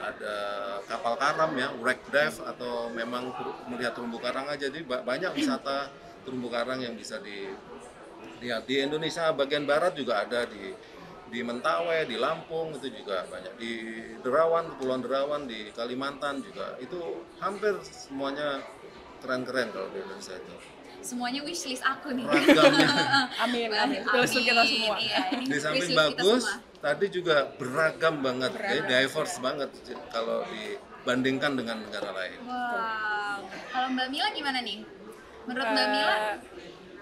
ada 0.00 0.36
kapal 0.84 1.14
karam 1.16 1.50
ya, 1.56 1.68
wreck 1.80 2.00
dive 2.12 2.38
atau 2.44 2.88
memang 2.92 3.32
melihat 3.70 3.96
terumbu 3.96 4.18
karang 4.20 4.46
aja. 4.48 4.68
Jadi 4.68 4.84
ba- 4.84 5.02
banyak 5.02 5.32
wisata 5.34 5.88
terumbu 6.26 6.48
karang 6.50 6.82
yang 6.82 6.94
bisa 6.98 7.20
dilihat 7.22 8.66
di 8.66 8.82
Indonesia 8.82 9.30
bagian 9.32 9.64
barat 9.64 9.94
juga 9.94 10.22
ada 10.26 10.44
di 10.48 10.74
di 11.26 11.42
Mentawai, 11.42 12.06
di 12.06 12.16
Lampung 12.16 12.70
itu 12.78 12.86
juga 13.02 13.26
banyak. 13.26 13.58
Di 13.58 13.72
Derawan, 14.22 14.70
Kepulauan 14.74 15.02
Derawan 15.02 15.42
di 15.50 15.74
Kalimantan 15.74 16.38
juga. 16.38 16.78
Itu 16.78 17.26
hampir 17.42 17.74
semuanya 17.82 18.62
keren-keren 19.18 19.74
kalau 19.74 19.90
di 19.90 19.98
Indonesia 20.06 20.38
itu. 20.38 20.54
Semuanya 21.02 21.42
wishlist 21.42 21.82
aku 21.82 22.14
nih. 22.14 22.24
ragamnya. 22.26 22.88
Amin 23.46 23.70
amin. 23.70 24.00
Terus 24.06 24.30
kita 24.38 24.62
semua. 24.66 24.96
Iya, 24.98 25.18
ini 25.38 25.44
di 25.50 25.58
samping 25.58 25.82
wishlist 25.82 25.98
kita 25.98 26.02
bagus 26.14 26.42
semua. 26.46 26.75
Tadi 26.86 27.06
juga 27.10 27.50
beragam 27.58 28.22
banget 28.22 28.54
Beragam, 28.54 28.70
jadi 28.70 28.80
diverse 29.02 29.36
banget 29.42 29.70
kalau 30.14 30.46
dibandingkan 30.46 31.58
dengan 31.58 31.82
negara 31.82 32.14
lain 32.14 32.38
Wow. 32.46 33.42
Kalau 33.74 33.88
Mbak 33.92 34.08
Mila 34.08 34.28
gimana 34.32 34.58
nih? 34.62 34.78
Menurut 35.50 35.68
Mbak 35.68 35.86
Mila? 35.92 36.14
Eh, 36.16 36.36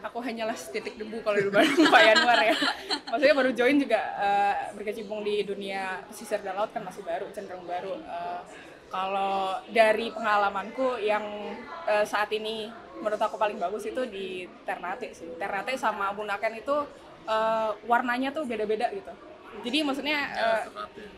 aku 0.04 0.18
hanyalah 0.20 0.56
setitik 0.56 1.00
debu 1.00 1.24
kalau 1.24 1.38
di 1.40 1.48
Bandung 1.48 1.88
Pak 1.94 2.02
Yanwar 2.02 2.40
ya. 2.44 2.56
Maksudnya 3.08 3.34
baru 3.36 3.50
join 3.56 3.76
juga 3.80 4.00
eh, 4.20 4.54
berkecimpung 4.76 5.20
di 5.24 5.44
dunia 5.46 6.04
pesisir 6.08 6.40
dan 6.44 6.56
laut 6.58 6.72
kan 6.74 6.84
masih 6.84 7.00
baru, 7.04 7.28
cenderung 7.32 7.64
baru. 7.64 7.96
Eh, 7.96 8.40
kalau 8.92 9.58
dari 9.72 10.10
pengalamanku 10.12 11.00
yang 11.00 11.24
eh, 11.88 12.04
saat 12.04 12.28
ini 12.34 12.68
menurut 13.00 13.20
aku 13.20 13.36
paling 13.40 13.56
bagus 13.56 13.88
itu 13.88 14.02
di 14.10 14.44
Ternate 14.66 15.14
sih. 15.16 15.28
Ternate 15.40 15.78
sama 15.78 16.12
Bunaken 16.12 16.60
itu 16.60 16.76
eh, 17.24 17.70
warnanya 17.88 18.34
tuh 18.34 18.44
beda-beda 18.44 18.90
gitu. 18.92 19.14
Jadi 19.62 19.78
maksudnya 19.86 20.18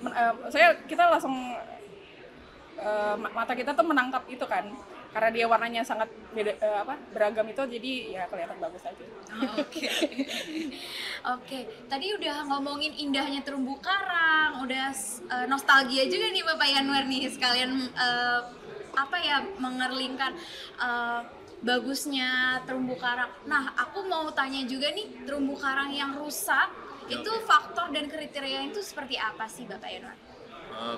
men- 0.05 0.15
eh, 0.15 0.35
saya 0.53 0.77
kita 0.85 1.09
langsung 1.09 1.35
ma- 3.17 3.33
mata 3.33 3.53
kita 3.57 3.73
tuh 3.73 3.87
menangkap 3.89 4.23
itu 4.29 4.45
kan 4.45 4.69
karena 5.17 5.33
dia 5.33 5.47
warnanya 5.49 5.81
sangat 5.81 6.13
beda 6.37 6.53
eh, 6.61 6.77
apa 6.85 6.93
beragam 7.17 7.49
itu 7.49 7.63
jadi 7.81 7.93
ya 8.21 8.23
kelihatan 8.29 8.61
bagus 8.61 8.85
aja 8.85 9.05
Oke. 9.57 9.89
Oke, 11.41 11.59
tadi 11.89 12.13
udah 12.13 12.45
ngomongin 12.45 12.93
indahnya 12.93 13.41
terumbu 13.41 13.81
karang, 13.81 14.61
udah 14.61 14.93
eh, 15.33 15.47
nostalgia 15.49 16.05
juga 16.05 16.29
nih 16.29 16.45
Bapak 16.45 16.69
Yanwar 16.69 17.05
nih 17.09 17.33
sekalian 17.33 17.73
eh, 17.97 18.41
apa 18.93 19.17
ya 19.25 19.41
mengerlingkan 19.57 20.37
eh, 20.85 21.21
bagusnya 21.65 22.61
terumbu 22.69 23.01
karang. 23.01 23.33
Nah, 23.49 23.73
aku 23.73 24.05
mau 24.05 24.29
tanya 24.37 24.69
juga 24.69 24.93
nih 24.93 25.25
terumbu 25.25 25.57
karang 25.57 25.97
yang 25.97 26.13
rusak 26.21 26.69
itu 27.07 27.33
faktor 27.47 27.95
dan 27.95 28.11
kriteria 28.11 28.67
itu 28.67 28.81
seperti 28.83 29.15
apa 29.17 29.47
sih 29.47 29.65
Bapak 29.67 29.91
Yanwar? 29.91 30.17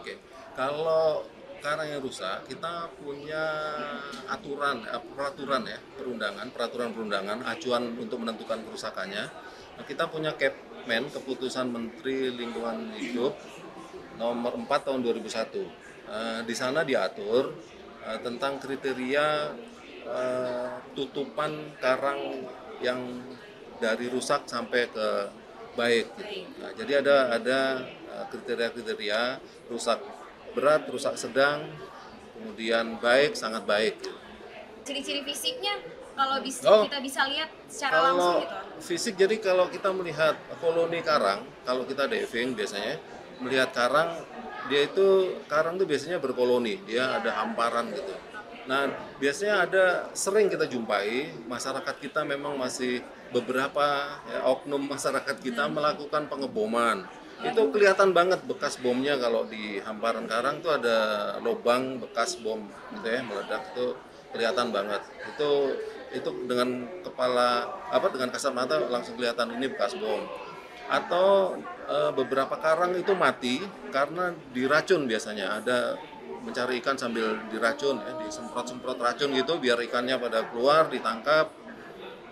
Oke, 0.01 0.19
kalau 0.57 1.23
karang 1.59 1.89
yang 1.91 2.01
rusak, 2.03 2.47
kita 2.47 2.91
punya 2.99 3.45
aturan, 4.31 4.87
eh, 4.87 5.03
peraturan 5.03 5.63
ya, 5.67 5.79
perundangan, 5.99 6.47
peraturan 6.55 6.91
perundangan, 6.95 7.39
acuan 7.45 7.99
untuk 7.99 8.23
menentukan 8.23 8.63
kerusakannya. 8.63 9.25
Nah, 9.79 9.85
kita 9.87 10.11
punya 10.11 10.35
Kepmen, 10.35 11.11
keputusan 11.11 11.71
Menteri 11.71 12.35
Lingkungan 12.35 12.95
Hidup 12.99 13.35
nomor 14.19 14.59
4 14.59 14.83
tahun 14.83 15.01
2001. 15.07 15.71
Eh, 16.09 16.41
di 16.49 16.55
sana 16.57 16.83
diatur 16.83 17.53
eh, 18.03 18.19
tentang 18.25 18.57
kriteria 18.59 19.27
eh, 20.09 20.73
tutupan 20.97 21.77
karang 21.79 22.49
yang 22.81 23.23
dari 23.79 24.11
rusak 24.11 24.49
sampai 24.49 24.89
ke 24.91 25.09
baik. 25.79 26.07
Gitu. 26.19 26.51
Nah, 26.59 26.71
jadi 26.75 26.93
ada 27.07 27.17
ada 27.39 27.59
eh, 27.87 28.25
kriteria-kriteria 28.35 29.21
rusak 29.71 30.03
berat, 30.59 30.83
rusak 30.91 31.15
sedang, 31.15 31.71
kemudian 32.35 32.99
baik, 32.99 33.39
sangat 33.39 33.63
baik. 33.63 33.95
Ciri-ciri 34.83 35.23
fisiknya 35.23 35.79
kalau 36.19 36.43
bisa 36.43 36.67
Oh. 36.67 36.83
kita 36.83 36.99
bisa 36.99 37.21
lihat 37.31 37.47
secara 37.71 38.11
langsung 38.11 38.43
Kalau 38.43 38.75
gitu. 38.75 38.83
fisik, 38.83 39.15
jadi 39.15 39.37
kalau 39.39 39.71
kita 39.71 39.95
melihat 39.95 40.35
koloni 40.59 40.99
karang, 41.07 41.47
kalau 41.63 41.87
kita 41.87 42.11
diving 42.11 42.59
biasanya 42.59 42.99
melihat 43.39 43.71
karang, 43.71 44.19
dia 44.67 44.91
itu 44.91 45.39
karang 45.47 45.79
itu 45.79 45.87
biasanya 45.87 46.19
berkoloni, 46.19 46.83
dia 46.83 47.15
ada 47.15 47.39
hamparan 47.39 47.95
gitu. 47.95 48.15
Nah, 48.69 48.85
biasanya 49.17 49.65
ada 49.65 49.85
sering 50.13 50.53
kita 50.53 50.69
jumpai 50.69 51.33
masyarakat 51.49 51.97
kita 52.05 52.21
memang 52.21 52.61
masih 52.61 53.01
beberapa 53.33 54.21
ya, 54.29 54.45
oknum 54.45 54.85
masyarakat 54.85 55.41
kita 55.41 55.73
melakukan 55.73 56.29
pengeboman. 56.29 57.09
Itu 57.41 57.73
kelihatan 57.73 58.13
banget 58.13 58.45
bekas 58.45 58.77
bomnya 58.77 59.17
kalau 59.17 59.49
di 59.49 59.81
hamparan 59.81 60.29
karang 60.29 60.61
tuh 60.61 60.77
ada 60.77 60.99
lubang 61.41 61.97
bekas 61.97 62.37
bom 62.45 62.61
gitu 62.93 63.09
ya 63.09 63.25
meledak 63.25 63.73
itu 63.73 63.97
kelihatan 64.37 64.69
banget. 64.69 65.01
Itu 65.33 65.73
itu 66.13 66.29
dengan 66.45 66.85
kepala 67.01 67.73
apa 67.89 68.13
dengan 68.13 68.29
kasat 68.29 68.53
mata 68.53 68.77
langsung 68.85 69.17
kelihatan 69.17 69.49
ini 69.57 69.73
bekas 69.73 69.97
bom. 69.97 70.29
Atau 70.93 71.57
eh, 71.89 72.13
beberapa 72.13 72.53
karang 72.61 73.01
itu 73.01 73.17
mati 73.17 73.65
karena 73.97 74.37
diracun 74.53 75.09
biasanya 75.09 75.63
ada 75.63 75.97
mencari 76.43 76.79
ikan 76.83 76.97
sambil 76.97 77.39
diracun 77.51 77.99
ya 78.03 78.13
disemprot-semprot 78.25 78.99
racun 78.99 79.35
gitu 79.35 79.59
biar 79.59 79.79
ikannya 79.83 80.17
pada 80.19 80.47
keluar 80.49 80.87
ditangkap 80.89 81.51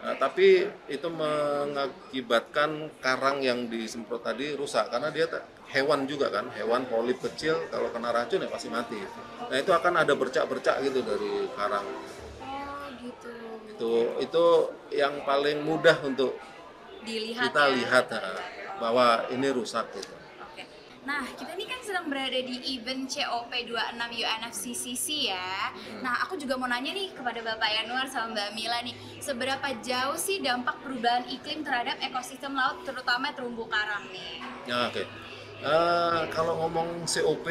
Nah, 0.06 0.14
tapi 0.22 0.62
itu 0.86 1.08
mengakibatkan 1.10 2.94
karang 3.02 3.42
yang 3.42 3.66
disemprot 3.66 4.22
tadi 4.22 4.54
rusak 4.54 4.86
karena 4.86 5.10
dia 5.10 5.26
hewan 5.75 6.06
juga 6.06 6.30
kan, 6.30 6.46
hewan 6.54 6.86
polip 6.86 7.18
kecil 7.18 7.58
kalau 7.75 7.90
kena 7.90 8.14
racun 8.14 8.38
ya 8.38 8.46
pasti 8.46 8.70
mati. 8.70 9.02
Nah 9.50 9.56
itu 9.58 9.75
akan 9.75 10.06
ada 10.06 10.14
bercak-bercak 10.14 10.78
gitu 10.86 11.02
dari 11.02 11.50
karang. 11.58 11.82
Oh, 12.38 12.86
gitu. 13.02 13.34
Itu 13.66 13.92
itu 14.22 14.44
yang 14.94 15.26
paling 15.26 15.66
mudah 15.66 15.98
untuk 16.06 16.38
Dilihat 17.02 17.50
kita 17.50 17.62
ya. 17.66 17.75
lihat 17.75 18.06
bahwa 18.78 19.26
ini 19.34 19.50
rusak 19.50 19.90
gitu. 19.90 20.14
Nah, 21.06 21.22
kita 21.38 21.54
ini 21.54 21.70
kan 21.70 21.78
sedang 21.86 22.10
berada 22.10 22.34
di 22.34 22.58
event 22.75 23.06
COP26 23.06 23.94
UNFCCC 24.10 25.30
ya. 25.30 25.70
Nah, 26.02 26.26
aku 26.26 26.34
juga 26.34 26.58
mau 26.58 26.66
nanya 26.66 26.90
nih 26.90 27.14
kepada 27.14 27.38
Bapak 27.46 27.70
Yanuar 27.70 28.10
sama 28.10 28.34
Mbak 28.34 28.50
Mila 28.58 28.82
nih, 28.82 28.94
seberapa 29.22 29.68
jauh 29.86 30.18
sih 30.18 30.42
dampak 30.42 30.82
perubahan 30.82 31.22
iklim 31.30 31.62
terhadap 31.62 32.02
ekosistem 32.02 32.58
laut 32.58 32.82
terutama 32.82 33.30
terumbu 33.30 33.70
karang 33.70 34.02
nih? 34.10 34.42
Ya 34.66 34.90
oke. 34.90 35.06
Eh, 35.62 36.20
kalau 36.34 36.66
ngomong 36.66 37.06
COP 37.06 37.46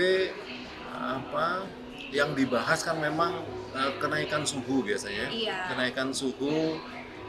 apa 0.92 1.64
yang 2.12 2.36
dibahas 2.36 2.84
kan 2.84 3.00
memang 3.00 3.40
eh, 3.72 3.92
kenaikan 4.04 4.44
suhu 4.44 4.84
biasanya. 4.84 5.32
Iya. 5.32 5.72
Kenaikan 5.72 6.12
suhu 6.12 6.76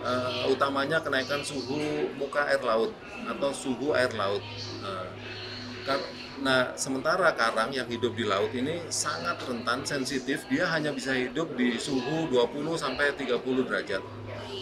eh, 0.03 0.51
utamanya 0.51 0.99
kenaikan 0.99 1.47
suhu 1.47 2.11
muka 2.19 2.51
air 2.51 2.67
laut 2.67 2.91
atau 3.31 3.51
suhu 3.55 3.95
air 3.95 4.11
laut. 4.11 4.43
Nah, 4.83 5.07
kar- 5.87 6.16
Nah, 6.37 6.77
sementara 6.77 7.33
karang 7.33 7.73
yang 7.73 7.89
hidup 7.89 8.13
di 8.13 8.29
laut 8.29 8.53
ini 8.53 8.85
sangat 8.93 9.41
rentan, 9.49 9.89
sensitif. 9.89 10.45
Dia 10.53 10.69
hanya 10.69 10.93
bisa 10.93 11.17
hidup 11.17 11.57
di 11.57 11.81
suhu 11.81 12.29
20 12.29 12.77
sampai 12.77 13.17
30 13.17 13.65
derajat. 13.65 14.03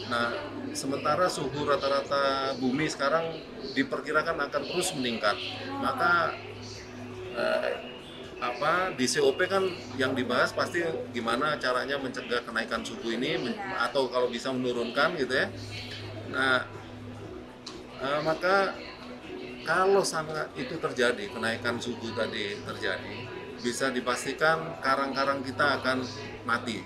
Nah, 0.07 0.31
sementara 0.71 1.26
suhu 1.26 1.66
rata-rata 1.66 2.54
bumi 2.62 2.87
sekarang 2.87 3.43
diperkirakan 3.75 4.38
akan 4.47 4.62
terus 4.71 4.95
meningkat. 4.95 5.35
Maka 5.83 6.38
eh, 7.35 7.73
apa 8.38 8.95
di 8.95 9.07
COP 9.11 9.40
kan 9.50 9.64
yang 9.99 10.12
dibahas 10.14 10.54
pasti 10.54 10.85
gimana 11.11 11.57
caranya 11.57 11.97
mencegah 11.97 12.45
kenaikan 12.45 12.85
suhu 12.85 13.16
ini 13.16 13.57
atau 13.83 14.07
kalau 14.07 14.31
bisa 14.31 14.54
menurunkan 14.54 15.19
gitu 15.19 15.35
ya. 15.35 15.50
Nah, 16.31 16.71
eh, 17.99 18.21
maka 18.23 18.78
kalau 19.64 20.04
sangat 20.04 20.49
itu 20.54 20.76
terjadi 20.76 21.25
kenaikan 21.33 21.76
suhu 21.80 22.12
tadi 22.12 22.61
terjadi 22.68 23.14
bisa 23.64 23.88
dipastikan 23.88 24.76
karang-karang 24.85 25.40
kita 25.40 25.80
akan 25.80 26.04
mati 26.44 26.85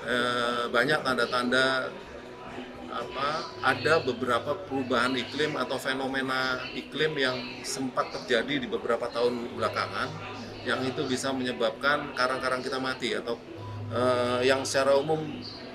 Eh, 0.00 0.64
banyak 0.72 1.04
tanda-tanda 1.04 1.92
apa 2.90 3.30
ada 3.62 4.02
beberapa 4.02 4.56
perubahan 4.66 5.14
iklim 5.14 5.54
atau 5.54 5.78
fenomena 5.78 6.58
iklim 6.74 7.14
yang 7.20 7.36
sempat 7.62 8.10
terjadi 8.10 8.64
di 8.64 8.66
beberapa 8.66 9.06
tahun 9.12 9.54
belakangan 9.54 10.08
yang 10.66 10.82
itu 10.82 11.06
bisa 11.06 11.30
menyebabkan 11.30 12.10
karang-karang 12.18 12.64
kita 12.64 12.80
mati 12.82 13.14
atau 13.14 13.38
eh, 13.92 14.40
yang 14.48 14.64
secara 14.64 14.96
umum 14.96 15.20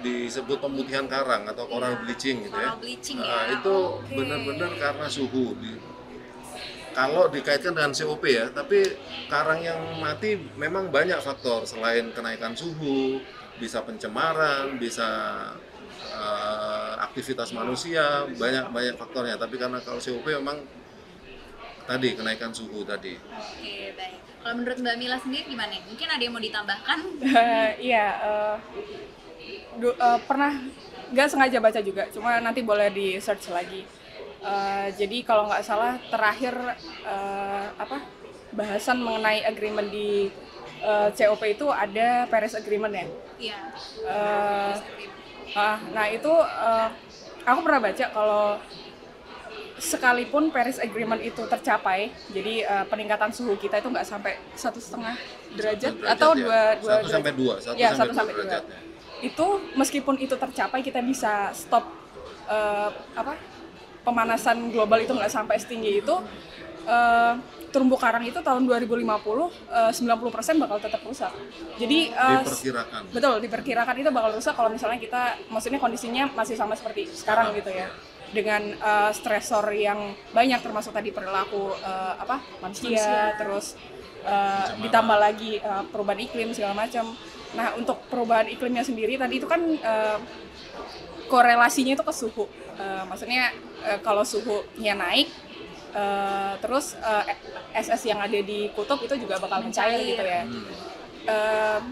disebut 0.03 0.57
pemutihan 0.61 1.05
karang 1.09 1.49
atau 1.49 1.65
coral 1.65 1.97
bleaching 2.01 2.45
gitu 2.45 2.57
ya. 2.57 2.73
Coral 2.73 2.81
bleaching 2.81 3.17
ya. 3.17 3.25
Nah, 3.25 3.43
itu 3.57 3.73
Oke. 3.73 4.13
benar-benar 4.13 4.71
karena 4.77 5.07
suhu. 5.09 5.57
Di- 5.57 5.94
kalau 6.95 7.27
dikaitkan 7.27 7.75
dengan 7.75 7.91
COP 7.91 8.23
ya, 8.31 8.47
tapi 8.49 8.79
karang 9.27 9.59
yang 9.59 9.79
mati 9.99 10.39
memang 10.55 10.89
banyak 10.89 11.19
faktor 11.19 11.67
selain 11.67 12.09
kenaikan 12.15 12.53
suhu, 12.55 13.19
bisa 13.59 13.83
pencemaran, 13.83 14.79
bisa 14.79 15.07
eh, 16.15 16.93
aktivitas 17.03 17.51
manusia, 17.51 18.23
banyak 18.39 18.65
banyak 18.71 18.95
faktornya. 18.95 19.35
Tapi 19.35 19.55
karena 19.59 19.79
kalau 19.83 19.99
COP 19.99 20.31
memang 20.39 20.57
tadi 21.85 22.09
kenaikan 22.17 22.51
suhu 22.55 22.81
tadi. 22.87 23.13
Oke, 23.19 23.93
baik. 23.93 24.19
Kalau 24.41 24.55
menurut 24.61 24.77
Mbak 24.77 24.95
Mila 25.01 25.17
sendiri 25.17 25.43
gimana? 25.49 25.73
Mungkin 25.89 26.07
ada 26.09 26.21
yang 26.21 26.33
mau 26.33 26.43
ditambahkan? 26.43 26.99
Iya, 27.81 28.07
du- 29.79 29.97
eh, 29.97 30.19
pernah 30.25 30.51
nggak 31.11 31.27
sengaja 31.29 31.57
baca 31.61 31.79
juga, 31.83 32.03
cuma 32.09 32.41
nanti 32.41 32.65
boleh 32.65 32.89
di 32.89 33.07
search 33.21 33.53
lagi. 33.53 33.85
Eh, 34.45 34.87
jadi 34.93 35.17
kalau 35.25 35.49
nggak 35.49 35.65
salah 35.65 35.97
terakhir 36.05 36.53
eh, 37.01 37.65
apa 37.73 37.97
bahasan 38.53 39.01
mengenai 39.01 39.41
agreement 39.41 39.89
di 39.89 40.29
eh, 40.79 41.09
COP 41.11 41.41
itu 41.49 41.65
ada 41.73 42.29
Paris 42.29 42.53
Agreement 42.53 42.93
ya. 42.93 43.05
Iya. 43.41 43.59
Eh, 44.05 44.73
ah, 45.57 45.77
nah 45.89 46.05
itu 46.05 46.29
eh, 46.45 46.87
aku 47.41 47.59
pernah 47.65 47.81
baca 47.89 48.05
kalau 48.13 48.61
sekalipun 49.75 50.53
Paris 50.53 50.77
Agreement 50.79 51.19
itu 51.19 51.41
tercapai, 51.49 52.13
jadi 52.29 52.53
eh, 52.63 52.85
peningkatan 52.85 53.33
suhu 53.33 53.57
kita 53.57 53.81
itu 53.81 53.89
nggak 53.89 54.05
sampai 54.05 54.37
satu 54.53 54.77
setengah 54.77 55.17
derajat, 55.57 55.93
atau 56.05 56.31
ya. 56.31 56.37
dua 56.37 56.61
dua 56.79 56.93
satu 57.01 57.07
sampai 57.09 57.31
dua, 57.33 57.53
satu 57.57 57.75
Ya, 57.75 57.89
sampai 57.91 57.97
satu 57.97 58.07
dua 58.07 58.17
sampai 58.21 58.33
dua. 58.33 58.43
derajatnya. 58.45 58.79
itu 59.15 59.47
meskipun 59.73 60.15
itu 60.21 60.35
tercapai 60.37 60.79
kita 60.79 61.01
bisa 61.01 61.49
stop 61.51 61.87
eh, 62.45 62.89
apa 63.15 63.33
pemanasan 64.05 64.69
global 64.69 65.01
itu 65.01 65.11
nggak 65.11 65.33
sampai 65.33 65.57
setinggi 65.57 66.05
itu 66.05 66.15
eh, 66.85 67.33
terumbu 67.73 67.99
karang 67.99 68.23
itu 68.23 68.39
tahun 68.39 68.63
2050 68.63 69.03
eh, 69.03 69.91
90% 69.91 70.63
bakal 70.63 70.77
tetap 70.79 71.01
rusak. 71.03 71.33
Jadi 71.75 72.13
eh, 72.13 72.39
Diperkirakan. 72.45 73.01
betul 73.11 73.35
diperkirakan 73.43 73.95
itu 73.99 74.09
bakal 74.13 74.31
rusak 74.37 74.53
kalau 74.55 74.69
misalnya 74.71 75.01
kita 75.01 75.35
maksudnya 75.51 75.81
kondisinya 75.81 76.29
masih 76.31 76.55
sama 76.55 76.77
seperti 76.77 77.09
sekarang 77.11 77.51
gitu 77.57 77.73
ya 77.73 77.89
dengan 78.31 78.61
eh, 78.77 79.11
stresor 79.11 79.65
yang 79.73 80.13
banyak 80.31 80.61
termasuk 80.61 80.93
tadi 80.93 81.11
perilaku 81.11 81.73
eh, 81.81 82.13
apa 82.15 82.39
manusia, 82.61 83.35
terus 83.35 83.75
eh, 84.23 84.67
ditambah 84.79 85.17
lagi 85.19 85.59
eh, 85.59 85.83
perubahan 85.91 86.21
iklim 86.23 86.55
segala 86.55 86.77
macam. 86.77 87.11
Nah 87.55 87.71
untuk 87.75 88.03
perubahan 88.07 88.47
iklimnya 88.47 88.83
sendiri 88.83 89.15
tadi 89.15 89.39
itu 89.39 89.47
kan 89.47 89.59
eh, 89.63 90.17
korelasinya 91.27 91.95
itu 91.95 92.03
ke 92.03 92.13
suhu. 92.13 92.45
Eh, 92.75 93.03
maksudnya 93.07 93.51
eh, 93.85 93.99
kalau 94.01 94.25
suhunya 94.25 94.93
naik 94.93 95.29
eh, 95.93 96.53
terus 96.59 96.97
eh, 96.97 97.23
SS 97.75 98.01
yang 98.05 98.19
ada 98.19 98.39
di 98.41 98.67
kutub 98.73 98.99
itu 98.99 99.15
juga 99.17 99.37
bakal 99.37 99.61
mencair, 99.61 99.95
Mencair. 99.95 100.09
gitu 100.11 100.23
ya. 100.25 100.41
Hmm. 100.43 101.85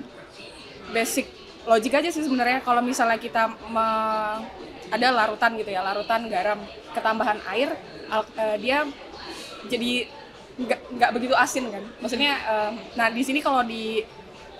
Basic 0.93 1.25
logik 1.63 1.95
aja 1.95 2.09
sih 2.11 2.21
sebenarnya 2.21 2.59
kalau 2.59 2.83
misalnya 2.83 3.15
kita 3.15 3.47
me- 3.71 4.43
ada 4.91 5.07
larutan 5.09 5.55
gitu 5.55 5.71
ya 5.71 5.81
larutan 5.81 6.27
garam 6.27 6.59
ketambahan 6.91 7.39
air 7.49 7.71
al- 8.11 8.29
eh, 8.35 8.57
dia 8.59 8.83
jadi 9.65 10.05
nggak 10.93 11.11
begitu 11.15 11.33
asin 11.33 11.71
kan 11.71 11.81
maksudnya 11.97 12.35
eh, 12.35 12.71
nah 12.93 13.07
di 13.09 13.23
sini 13.23 13.39
kalau 13.39 13.63
di 13.63 14.03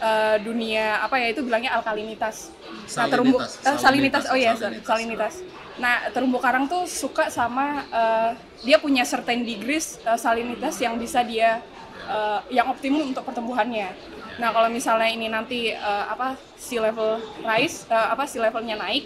eh, 0.03 0.37
dunia 0.43 0.99
apa 0.99 1.15
ya 1.15 1.31
itu 1.31 1.39
bilangnya 1.39 1.71
alkalinitas. 1.79 2.51
Nah 2.99 3.07
terumbu 3.07 3.39
Salinitas, 3.39 3.63
eh, 3.63 3.77
salinitas. 3.79 4.23
Oh 4.27 4.37
iya 4.37 4.51
salinitas. 4.53 4.87
salinitas. 4.87 5.33
Nah 5.79 5.95
terumbu 6.11 6.37
karang 6.43 6.67
tuh 6.67 6.83
suka 6.83 7.31
sama 7.31 7.87
eh, 7.87 8.29
dia 8.67 8.77
punya 8.83 9.07
certain 9.07 9.47
degrees 9.47 10.03
eh, 10.03 10.19
salinitas 10.19 10.75
yang 10.83 10.99
bisa 10.99 11.23
dia 11.23 11.63
eh, 12.11 12.39
yang 12.51 12.67
optimum 12.67 13.15
untuk 13.15 13.23
pertumbuhannya. 13.23 14.13
Nah, 14.33 14.49
kalau 14.49 14.65
misalnya 14.65 15.13
ini 15.13 15.29
nanti 15.29 15.69
eh, 15.77 16.05
apa 16.09 16.33
sea 16.57 16.81
level 16.81 17.21
rise 17.45 17.85
eh, 17.85 18.07
apa 18.09 18.25
sea 18.25 18.41
levelnya 18.41 18.73
naik 18.81 19.05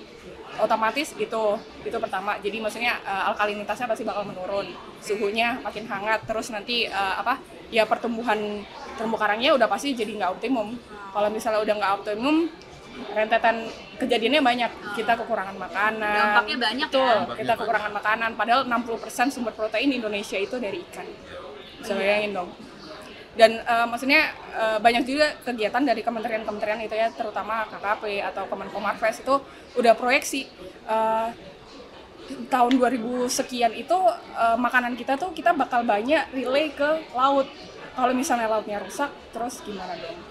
otomatis 0.57 1.11
itu 1.19 1.43
itu 1.83 1.97
pertama. 1.99 2.39
Jadi 2.39 2.57
maksudnya 2.63 2.95
eh, 3.03 3.23
alkalinitasnya 3.35 3.91
pasti 3.91 4.07
bakal 4.07 4.23
menurun, 4.23 4.71
suhunya 5.03 5.59
makin 5.59 5.83
hangat, 5.83 6.23
terus 6.23 6.47
nanti 6.47 6.87
eh, 6.87 7.15
apa 7.19 7.43
ya 7.67 7.83
pertumbuhan 7.83 8.63
terumbu 8.97 9.15
karangnya 9.15 9.53
udah 9.53 9.67
pasti 9.69 9.93
jadi 9.93 10.11
nggak 10.17 10.31
optimum. 10.35 10.75
Kalau 11.13 11.29
misalnya 11.29 11.61
udah 11.61 11.75
nggak 11.77 11.93
optimum 12.01 12.35
rentetan 13.13 13.69
kejadiannya 13.95 14.41
banyak. 14.41 14.71
Kita 14.97 15.13
kekurangan 15.15 15.55
makanan. 15.55 16.17
Dampaknya 16.33 16.57
banyak 16.57 16.87
ya. 16.89 16.91
Betul, 16.91 17.05
Dampaknya 17.07 17.37
kita 17.37 17.45
banyak. 17.47 17.59
kekurangan 17.61 17.91
makanan 17.93 18.29
padahal 18.33 18.61
60% 18.65 19.29
sumber 19.29 19.53
protein 19.53 19.93
Indonesia 19.93 20.35
itu 20.35 20.57
dari 20.57 20.81
ikan. 20.89 21.05
Bisa 21.77 21.93
Iya. 21.93 21.99
bayangin 22.01 22.33
dong 22.33 22.49
dan 23.37 23.61
eh, 23.61 23.85
maksudnya 23.85 24.33
eh, 24.49 24.77
banyak 24.81 25.05
juga 25.05 25.29
kegiatan 25.45 25.85
dari 25.85 26.01
kementerian-kementerian 26.01 26.81
itu 26.81 26.97
ya 26.97 27.13
terutama 27.13 27.69
KKP 27.69 28.25
atau 28.25 28.49
Kemenkomarves 28.49 29.21
itu 29.21 29.35
udah 29.77 29.93
proyeksi 29.93 30.49
eh, 30.89 31.27
tahun 32.49 32.73
2000 32.75 33.29
sekian 33.29 33.71
itu 33.71 33.93
eh, 34.33 34.57
makanan 34.57 34.97
kita 34.97 35.15
tuh 35.15 35.31
kita 35.31 35.53
bakal 35.53 35.85
banyak 35.85 36.33
relay 36.33 36.73
ke 36.73 36.89
laut 37.13 37.45
kalau 37.97 38.13
misalnya 38.13 38.45
lautnya 38.45 38.77
rusak 38.77 39.09
terus 39.33 39.65
gimana 39.65 39.97
dong 39.97 40.21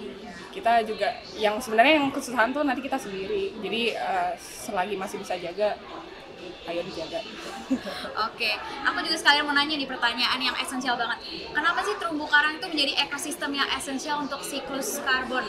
kita 0.55 0.87
juga 0.87 1.18
yang 1.35 1.59
sebenarnya 1.59 1.98
yang 1.98 2.14
kesusahan 2.14 2.55
tuh 2.55 2.62
nanti 2.62 2.79
kita 2.79 2.94
sendiri 2.94 3.59
jadi 3.59 3.83
eh, 3.98 4.33
selagi 4.38 4.94
masih 4.94 5.18
bisa 5.18 5.35
jaga 5.35 5.74
ayo 6.70 6.81
dijaga 6.87 7.18
Oke, 8.31 8.50
aku 8.87 8.98
juga 9.02 9.16
sekalian 9.18 9.42
mau 9.50 9.55
nanya 9.55 9.74
nih 9.74 9.90
pertanyaan 9.90 10.38
yang 10.38 10.55
esensial 10.55 10.94
banget. 10.94 11.18
Kenapa 11.50 11.83
sih 11.83 11.98
terumbu 11.98 12.31
karang 12.31 12.62
itu 12.62 12.66
menjadi 12.70 12.92
ekosistem 13.02 13.50
yang 13.59 13.66
esensial 13.74 14.22
untuk 14.22 14.38
siklus 14.46 15.02
karbon? 15.02 15.42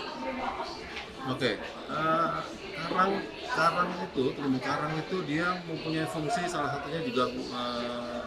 Oke, 1.29 1.61
eh, 1.61 2.29
karang 2.73 3.13
karang 3.53 3.89
itu 4.01 4.23
terumbu 4.33 4.59
karang 4.65 4.93
itu 4.97 5.17
dia 5.29 5.61
mempunyai 5.69 6.09
fungsi 6.09 6.49
salah 6.49 6.73
satunya 6.73 7.05
juga 7.05 7.29
eh, 7.29 8.21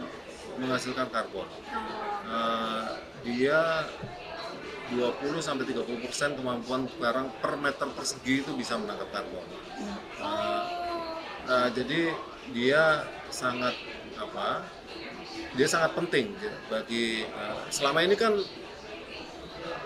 menghasilkan 0.59 1.07
karbon. 1.11 1.47
Eh, 2.27 2.87
dia 3.27 3.85
20 4.91 5.39
sampai 5.39 5.63
30 5.71 6.03
persen 6.03 6.35
kemampuan 6.35 6.83
karang 6.99 7.31
per 7.39 7.55
meter 7.55 7.87
persegi 7.95 8.43
itu 8.43 8.51
bisa 8.57 8.75
menangkap 8.75 9.07
karbon. 9.13 9.45
Eh, 10.19 10.63
eh, 11.47 11.67
jadi 11.75 12.01
dia 12.51 12.83
sangat 13.31 13.75
apa? 14.19 14.67
Dia 15.55 15.67
sangat 15.67 15.95
penting 15.95 16.35
bagi 16.67 17.23
eh, 17.23 17.59
selama 17.71 18.03
ini 18.03 18.15
kan 18.19 18.35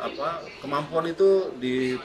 apa 0.02 0.42
kemampuan 0.62 1.10
itu 1.10 1.54
di 1.58 1.98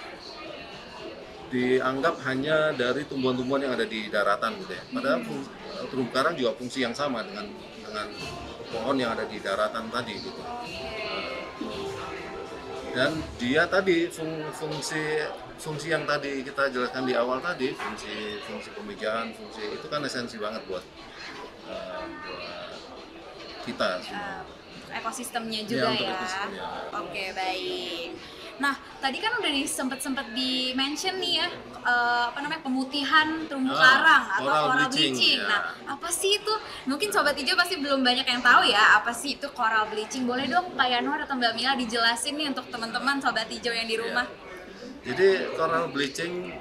dianggap 1.51 2.23
hanya 2.31 2.71
dari 2.79 3.03
tumbuhan-tumbuhan 3.11 3.67
yang 3.67 3.75
ada 3.75 3.83
di 3.83 4.07
daratan 4.07 4.55
gitu 4.63 4.71
ya. 4.71 4.85
Padahal 4.95 5.19
fung- 5.27 5.51
terumbu 5.91 6.11
karang 6.15 6.39
juga 6.39 6.55
fungsi 6.55 6.87
yang 6.87 6.95
sama 6.95 7.27
dengan 7.27 7.51
dengan 7.83 8.07
pohon 8.71 8.97
yang 8.97 9.13
ada 9.13 9.27
di 9.27 9.39
daratan 9.39 9.91
tadi 9.91 10.15
gitu. 10.19 10.41
Dan 12.91 13.11
dia 13.39 13.71
tadi 13.71 14.11
fung- 14.11 14.51
fungsi 14.51 15.23
fungsi 15.61 15.93
yang 15.93 16.09
tadi 16.09 16.43
kita 16.43 16.73
jelaskan 16.73 17.07
di 17.07 17.15
awal 17.15 17.39
tadi, 17.39 17.71
fungsi 17.71 18.41
fungsi 18.43 18.75
pemijaan, 18.75 19.31
fungsi 19.31 19.79
itu 19.79 19.87
kan 19.87 20.03
esensi 20.03 20.41
banget 20.43 20.63
buat 20.67 20.83
uh, 21.71 22.03
buat 22.27 22.75
kita 23.63 23.89
semua. 24.03 24.43
Uh, 24.43 24.43
ekosistemnya 24.91 25.61
Iya, 25.63 25.69
juga 25.71 25.89
ya. 25.95 26.11
ekosistemnya. 26.11 26.67
Oke 26.99 27.25
baik. 27.31 28.11
Tadi 29.01 29.17
kan 29.17 29.33
udah 29.33 29.49
nih 29.49 29.65
sempet-sempet 29.65 30.37
di 30.37 30.77
mention 30.77 31.17
nih 31.17 31.41
ya 31.41 31.49
eh, 31.81 32.25
apa 32.29 32.39
namanya 32.39 32.61
pemutihan 32.61 33.49
terumbu 33.49 33.73
Ah, 33.73 33.81
karang 33.81 34.25
atau 34.29 34.45
coral 34.45 34.61
coral 34.61 34.77
bleaching, 34.77 35.13
bleaching. 35.17 35.39
ya. 35.41 35.49
Nah 35.49 35.61
apa 35.89 36.09
sih 36.13 36.31
itu? 36.37 36.55
Mungkin 36.85 37.09
sobat 37.09 37.33
hijau 37.33 37.57
pasti 37.57 37.81
belum 37.81 38.05
banyak 38.05 38.29
yang 38.29 38.45
tahu 38.45 38.69
ya 38.69 39.01
apa 39.01 39.09
sih 39.11 39.41
itu 39.41 39.49
coral 39.51 39.89
bleaching. 39.89 40.29
Boleh 40.29 40.45
dong 40.47 40.77
Pak 40.77 40.87
Yanwar 40.87 41.25
atau 41.25 41.33
Mbak 41.33 41.53
Mila 41.57 41.73
dijelasin 41.75 42.37
nih 42.37 42.53
untuk 42.53 42.69
teman-teman 42.69 43.17
sobat 43.19 43.49
hijau 43.49 43.73
yang 43.73 43.89
di 43.89 43.97
Iya. 43.97 44.03
rumah. 44.05 44.27
Jadi 45.01 45.27
coral 45.57 45.89
bleaching 45.89 46.53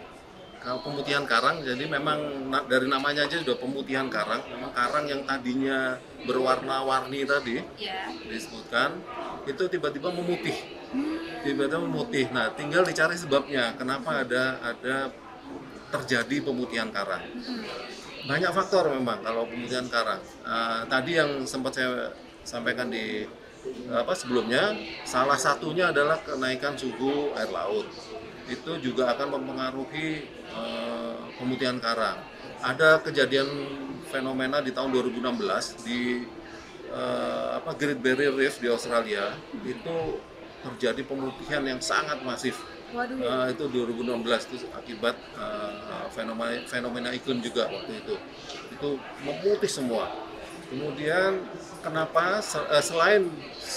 kalau 0.60 0.80
pemutihan 0.80 1.24
karang, 1.24 1.60
jadi 1.60 1.88
memang 1.88 2.20
dari 2.68 2.88
namanya 2.88 3.24
aja 3.24 3.36
sudah 3.36 3.56
pemutihan 3.56 4.08
karang. 4.08 4.44
Memang 4.46 4.72
karang 4.72 5.06
yang 5.08 5.24
tadinya 5.24 5.96
berwarna-warni 6.24 7.24
tadi 7.24 7.64
Ya. 7.76 8.08
disebutkan 8.28 8.96
itu 9.44 9.64
tiba-tiba 9.68 10.12
memutih, 10.12 10.56
tiba-tiba 11.44 11.80
memutih. 11.82 12.26
Nah, 12.32 12.52
tinggal 12.54 12.84
dicari 12.84 13.16
sebabnya 13.16 13.76
kenapa 13.76 14.24
ada 14.24 14.60
ada 14.64 15.12
terjadi 15.90 16.46
pemutihan 16.46 16.90
karang. 16.94 17.26
Banyak 18.30 18.52
faktor 18.54 18.94
memang 18.94 19.26
kalau 19.26 19.50
pemutihan 19.50 19.88
karang. 19.90 20.22
Ah, 20.46 20.86
tadi 20.86 21.18
yang 21.18 21.48
sempat 21.50 21.74
saya 21.74 22.14
sampaikan 22.46 22.92
di 22.92 23.26
apa 23.92 24.16
sebelumnya, 24.16 24.72
salah 25.04 25.36
satunya 25.36 25.92
adalah 25.92 26.22
kenaikan 26.24 26.80
suhu 26.80 27.36
air 27.36 27.52
laut. 27.52 27.88
Itu 28.48 28.80
juga 28.82 29.14
akan 29.14 29.40
mempengaruhi 29.40 30.26
eh, 30.48 31.18
pemutihan 31.38 31.78
karang. 31.78 32.18
Ada 32.60 33.04
kejadian 33.04 33.48
fenomena 34.10 34.60
di 34.64 34.72
tahun 34.74 34.90
2016 34.96 35.86
di 35.86 36.24
eh, 36.90 37.50
apa 37.60 37.72
Great 37.76 38.00
Barrier 38.00 38.34
Reef 38.34 38.58
di 38.64 38.68
Australia 38.72 39.36
itu 39.68 39.98
terjadi 40.64 41.02
pemutihan 41.08 41.64
yang 41.64 41.80
sangat 41.80 42.20
masif. 42.24 42.60
Waduh. 42.90 43.22
Eh, 43.22 43.46
itu 43.54 43.64
2016 43.70 44.50
itu 44.50 44.66
akibat 44.74 45.16
eh, 45.38 46.06
fenomena 46.10 46.58
fenomena 46.66 47.10
iklim 47.14 47.40
juga 47.40 47.70
waktu 47.70 48.02
itu. 48.02 48.16
Itu 48.74 48.98
memutih 49.22 49.70
semua. 49.70 50.10
Kemudian 50.70 51.46
kenapa 51.82 52.42
Se- 52.42 52.66
eh, 52.70 52.84
selain 52.84 53.30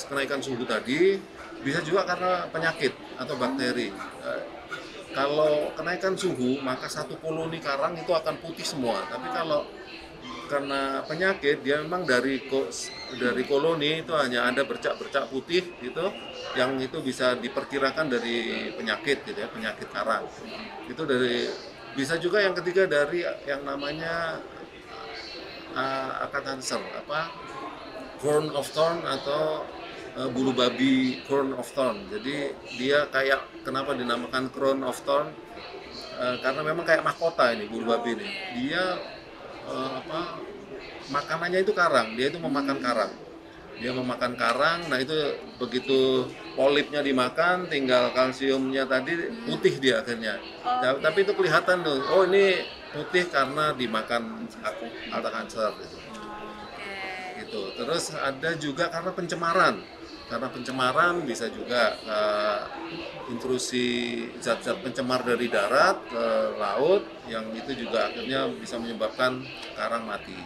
kenaikan 0.08 0.40
suhu 0.40 0.64
tadi 0.64 1.20
bisa 1.62 1.78
juga 1.84 2.08
karena 2.08 2.48
penyakit 2.50 2.92
atau 3.20 3.34
bakteri. 3.36 3.92
Eh, 4.24 4.42
kalau 5.12 5.70
kenaikan 5.76 6.16
suhu 6.16 6.56
maka 6.64 6.88
satu 6.88 7.20
koloni 7.20 7.60
karang 7.60 7.92
itu 8.00 8.10
akan 8.16 8.40
putih 8.40 8.64
semua. 8.64 8.96
Tapi 9.12 9.28
kalau 9.28 9.68
karena 10.48 11.04
penyakit 11.04 11.60
dia 11.64 11.80
memang 11.84 12.04
dari 12.08 12.44
dari 13.16 13.42
koloni 13.44 14.04
itu 14.04 14.12
hanya 14.16 14.48
ada 14.48 14.64
bercak-bercak 14.64 15.28
putih 15.28 15.74
gitu 15.80 16.06
yang 16.56 16.76
itu 16.80 17.00
bisa 17.00 17.36
diperkirakan 17.36 18.08
dari 18.12 18.70
penyakit 18.76 19.24
gitu 19.24 19.38
ya 19.38 19.48
penyakit 19.48 19.88
karang. 19.92 20.28
Itu 20.88 21.02
dari 21.04 21.48
bisa 21.92 22.16
juga 22.16 22.40
yang 22.40 22.56
ketiga 22.56 22.88
dari 22.88 23.24
yang 23.44 23.64
namanya 23.68 24.40
uh, 25.76 26.28
cancer 26.30 26.80
apa? 26.80 27.32
Crown 28.22 28.54
of 28.54 28.66
thorn 28.70 29.02
atau 29.02 29.66
uh, 30.16 30.28
bulu 30.30 30.52
babi 30.54 31.20
crown 31.26 31.52
of 31.56 31.68
thorn. 31.72 32.06
Jadi 32.12 32.54
dia 32.78 33.08
kayak 33.10 33.64
kenapa 33.66 33.96
dinamakan 33.96 34.52
crown 34.52 34.80
of 34.86 34.96
thorn? 35.04 35.32
Uh, 36.16 36.38
karena 36.38 36.60
memang 36.62 36.84
kayak 36.86 37.02
mahkota 37.02 37.50
ini 37.56 37.66
bulu 37.66 37.92
babi 37.92 38.14
ini. 38.14 38.28
Dia 38.62 39.00
uh, 39.66 39.90
apa 40.00 40.51
makanannya 41.12 41.60
itu 41.60 41.76
karang. 41.76 42.16
Dia 42.16 42.32
itu 42.32 42.40
memakan 42.40 42.80
karang. 42.80 43.12
Dia 43.82 43.90
memakan 43.92 44.32
karang 44.38 44.78
nah 44.88 44.98
itu 45.00 45.16
begitu 45.58 46.28
polipnya 46.54 47.02
dimakan 47.02 47.66
tinggal 47.66 48.14
kalsiumnya 48.14 48.88
tadi 48.88 49.32
putih 49.44 49.76
dia 49.76 50.00
akhirnya. 50.00 50.40
Ta- 50.62 51.00
tapi 51.02 51.28
itu 51.28 51.32
kelihatan 51.36 51.84
tuh 51.84 51.98
oh 52.08 52.24
ini 52.24 52.62
putih 52.92 53.26
karena 53.28 53.72
dimakan 53.76 54.48
alta 55.12 55.30
kanker 55.32 55.72
gitu. 55.82 55.96
Oke. 55.98 56.22
gitu. 57.42 57.62
Terus 57.76 58.04
ada 58.16 58.50
juga 58.56 58.88
karena 58.88 59.10
pencemaran. 59.12 59.76
Karena 60.30 60.48
pencemaran 60.48 61.28
bisa 61.28 61.44
juga 61.52 61.92
uh, 62.08 62.64
intrusi 63.28 64.24
zat-zat 64.40 64.80
pencemar 64.80 65.20
dari 65.28 65.44
darat 65.52 66.00
ke 66.08 66.26
laut 66.56 67.04
yang 67.28 67.52
itu 67.52 67.84
juga 67.84 68.08
akhirnya 68.08 68.48
bisa 68.56 68.80
menyebabkan 68.80 69.44
karang 69.76 70.08
mati 70.08 70.36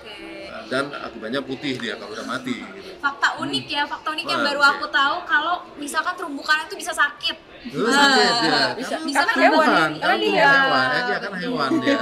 Uh, 0.00 0.64
dan 0.70 0.90
akibatnya 0.94 1.40
putih 1.42 1.76
dia 1.78 1.94
kalau 1.98 2.12
udah 2.14 2.26
mati 2.26 2.56
gitu. 2.56 2.90
Fakta 3.00 3.38
unik 3.42 3.66
ya, 3.68 3.82
fakta 3.86 4.08
unik 4.14 4.26
yang 4.26 4.42
baru 4.42 4.60
aku 4.62 4.86
tahu 4.88 5.16
kalau 5.26 5.62
misalkan 5.76 6.14
terumbu 6.16 6.42
karang 6.42 6.66
itu 6.68 6.76
bisa 6.78 6.92
sakit. 6.94 7.49
Dulu 7.60 7.88
sakit 7.88 8.32
ya. 8.40 8.64
bisa. 8.72 8.94
Karena 8.96 9.04
Bisa 9.04 9.20
kan 9.20 9.36
hewan, 9.36 9.68
hewan, 9.68 9.90
kan 9.98 10.16
dia 10.16 10.32
hewan, 10.40 10.86
ya 10.88 11.00
dia 11.04 11.18
kan 11.18 11.32
hewan 11.36 11.70
dia. 11.78 12.00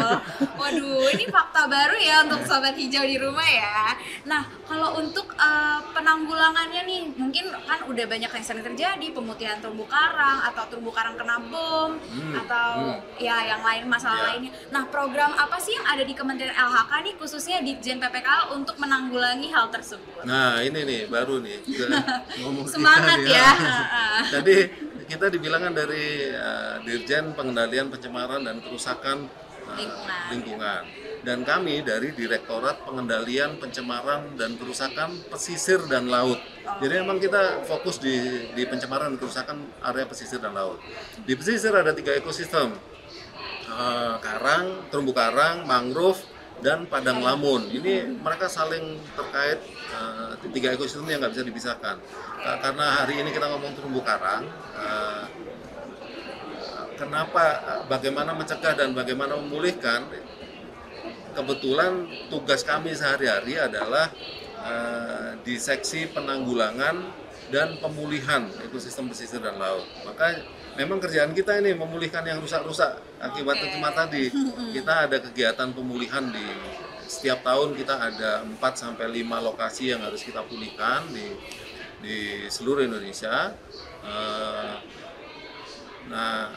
Waduh, 0.54 1.06
ini 1.10 1.24
fakta 1.26 1.62
baru 1.66 1.96
ya 1.96 2.16
untuk 2.22 2.40
sobat 2.44 2.74
hijau 2.74 3.02
di 3.02 3.16
rumah 3.16 3.42
ya. 3.44 3.94
Nah, 4.24 4.42
kalau 4.62 4.94
untuk 4.96 5.34
eh, 5.34 5.80
penanggulangannya 5.90 6.82
nih, 6.84 7.00
mungkin 7.12 7.44
kan 7.60 7.80
udah 7.84 8.04
banyak 8.04 8.30
yang 8.30 8.44
sering 8.44 8.62
terjadi 8.62 9.06
pemutihan 9.08 9.58
terumbu 9.58 9.82
karang 9.84 10.38
atau 10.44 10.62
terumbu 10.68 10.90
karang 10.90 11.14
kena 11.14 11.36
bom 11.40 11.90
Hmm, 11.98 12.32
atau 12.36 12.70
hmm. 12.94 13.18
ya 13.18 13.36
yang 13.44 13.60
lain 13.60 13.84
masalah 13.84 14.16
Ya. 14.18 14.26
lainnya. 14.30 14.50
Nah, 14.68 14.82
program 14.86 15.30
apa 15.32 15.56
sih 15.56 15.72
yang 15.72 15.84
ada 15.84 16.02
di 16.02 16.12
Kementerian 16.12 16.52
LHK 16.52 16.92
nih 17.00 17.14
khususnya 17.16 17.58
di 17.60 17.78
Jen 17.78 17.98
PPKL 17.98 18.50
untuk 18.52 18.74
menanggulangi 18.76 19.48
hal 19.48 19.68
tersebut? 19.68 20.22
Nah 20.22 20.58
ini 20.58 20.82
nih 20.82 21.02
baru 21.06 21.38
nih 21.38 21.58
Semangat 22.74 23.18
ya. 23.24 23.48
Jadi 24.34 24.56
kita 25.08 25.32
dibilangkan 25.32 25.72
dari 25.72 26.28
uh, 26.30 26.84
Dirjen 26.84 27.32
Pengendalian 27.32 27.88
Pencemaran 27.88 28.44
dan 28.44 28.60
Kerusakan 28.60 29.24
uh, 29.24 29.74
Lingkungan. 29.74 30.24
lingkungan. 30.30 30.82
Dan 31.24 31.42
kami 31.42 31.82
dari 31.82 32.14
Direktorat 32.14 32.84
Pengendalian 32.86 33.58
Pencemaran 33.58 34.36
dan 34.36 34.54
Kerusakan 34.60 35.16
Pesisir 35.32 35.80
dan 35.88 36.12
Laut. 36.12 36.38
Jadi 36.78 36.94
memang 37.00 37.18
kita 37.18 37.64
fokus 37.64 37.98
di, 37.98 38.46
di 38.52 38.62
pencemaran 38.68 39.16
dan 39.16 39.18
kerusakan 39.18 39.56
area 39.82 40.04
pesisir 40.04 40.36
dan 40.36 40.52
laut. 40.52 40.78
Di 41.24 41.32
pesisir 41.32 41.72
ada 41.72 41.96
tiga 41.96 42.12
ekosistem, 42.12 42.76
Eh, 43.68 44.14
karang, 44.24 44.88
terumbu 44.88 45.12
karang, 45.12 45.68
mangrove, 45.68 46.18
dan 46.64 46.88
padang 46.90 47.20
lamun. 47.20 47.68
Ini 47.70 48.16
mereka 48.18 48.48
saling 48.48 48.98
terkait 49.12 49.60
eh, 49.88 50.32
tiga 50.52 50.68
ekosistem 50.72 51.08
yang 51.08 51.20
nggak 51.20 51.32
bisa 51.34 51.44
dipisahkan. 51.44 51.96
Ka- 52.38 52.58
Karena 52.60 52.86
hari 53.02 53.20
ini 53.20 53.30
kita 53.30 53.46
ngomong 53.48 53.72
terumbu 53.74 54.00
karang, 54.02 54.44
eh, 54.76 55.24
kenapa 56.96 57.44
eh, 57.58 57.82
bagaimana 57.86 58.34
mencegah 58.34 58.74
dan 58.74 58.92
bagaimana 58.92 59.38
memulihkan? 59.38 60.08
Kebetulan 61.28 62.02
tugas 62.26 62.66
kami 62.66 62.90
sehari-hari 62.92 63.54
adalah 63.54 64.10
eh, 64.58 65.30
di 65.46 65.54
seksi 65.54 66.10
penanggulangan 66.10 66.96
dan 67.48 67.78
pemulihan 67.78 68.44
ekosistem 68.66 69.06
pesisir 69.08 69.38
dan 69.38 69.56
laut. 69.56 69.86
Maka 70.02 70.36
memang 70.74 70.98
kerjaan 70.98 71.32
kita 71.32 71.62
ini 71.62 71.72
memulihkan 71.72 72.26
yang 72.26 72.42
rusak-rusak 72.42 72.90
akibat 73.22 73.56
pencemar 73.56 73.94
tadi. 73.96 74.28
Kita 74.76 75.08
ada 75.08 75.16
kegiatan 75.16 75.72
pemulihan 75.72 76.28
di 76.28 76.44
setiap 77.08 77.40
tahun 77.40 77.72
kita 77.72 77.94
ada 77.96 78.44
4 78.44 78.60
sampai 78.76 79.08
5 79.08 79.48
lokasi 79.48 79.96
yang 79.96 80.04
harus 80.04 80.20
kita 80.20 80.44
pulihkan 80.44 81.08
di 81.08 81.32
di 82.04 82.46
seluruh 82.46 82.84
Indonesia. 82.84 83.56
Eh, 84.04 84.74
nah, 86.12 86.52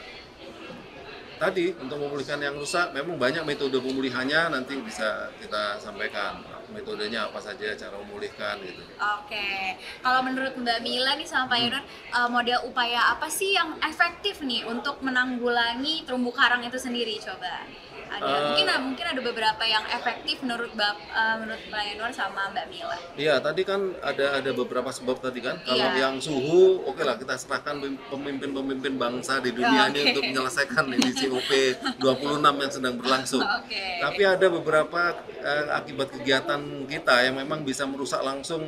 tadi 1.42 1.74
untuk 1.74 1.98
memulihkan 1.98 2.38
yang 2.38 2.54
rusak 2.54 2.94
memang 2.94 3.18
banyak 3.18 3.42
metode 3.42 3.74
pemulihannya 3.82 4.54
nanti 4.54 4.78
bisa 4.78 5.32
kita 5.42 5.80
sampaikan 5.82 6.38
metodenya 6.70 7.28
apa 7.28 7.42
saja 7.42 7.74
cara 7.74 7.98
memulihkan 7.98 8.62
gitu. 8.62 8.80
Oke, 8.96 9.76
kalau 10.00 10.22
menurut 10.22 10.54
Mbak 10.54 10.78
Mila 10.86 11.18
nih 11.18 11.26
sama 11.26 11.50
Pak 11.50 11.58
Yunus, 11.58 11.84
eh, 12.14 12.28
model 12.30 12.58
upaya 12.64 13.12
apa 13.12 13.26
sih 13.26 13.58
yang 13.58 13.76
efektif 13.82 14.40
nih 14.44 14.64
untuk 14.64 15.02
menanggulangi 15.02 16.06
terumbu 16.06 16.30
karang 16.30 16.62
itu 16.62 16.78
sendiri? 16.78 17.18
Coba 17.18 17.66
ada, 18.12 18.24
Eh, 18.28 18.40
mungkin 18.52 18.66
mungkin 18.92 19.06
ada 19.08 19.20
beberapa 19.20 19.62
yang 19.64 19.84
efektif 19.88 20.36
menurut 20.44 20.72
Bap, 20.76 20.96
eh, 21.00 21.34
menurut 21.40 21.62
Yunus 21.64 22.14
sama 22.14 22.52
Mbak 22.52 22.66
Mila. 22.68 22.96
Iya, 23.16 23.34
tadi 23.40 23.62
kan 23.64 23.80
ada 24.04 24.38
ada 24.38 24.50
beberapa 24.52 24.92
sebab 24.92 25.16
tadi 25.18 25.40
kan. 25.40 25.56
Kalau 25.64 25.86
Iya. 25.88 26.08
yang 26.08 26.14
suhu, 26.20 26.84
oke 26.84 27.00
lah 27.00 27.16
kita 27.16 27.34
serahkan 27.36 27.80
pemimpin-pemimpin 28.08 29.00
bangsa 29.00 29.40
di 29.40 29.50
dunia 29.50 29.88
ini 29.88 29.98
Oke. 29.98 30.08
untuk 30.12 30.24
menyelesaikan 30.28 30.84
ini 30.92 31.10
COP 31.16 31.50
26 31.98 32.54
yang 32.60 32.72
sedang 32.72 32.94
berlangsung. 33.00 33.42
Oke. 33.42 33.84
Tapi 33.98 34.22
ada 34.22 34.46
beberapa 34.46 35.00
eh, 35.42 35.66
akibat 35.72 36.12
kegiatan 36.12 36.60
kita 36.86 37.14
yang 37.24 37.40
memang 37.40 37.64
bisa 37.64 37.88
merusak 37.88 38.20
langsung 38.20 38.62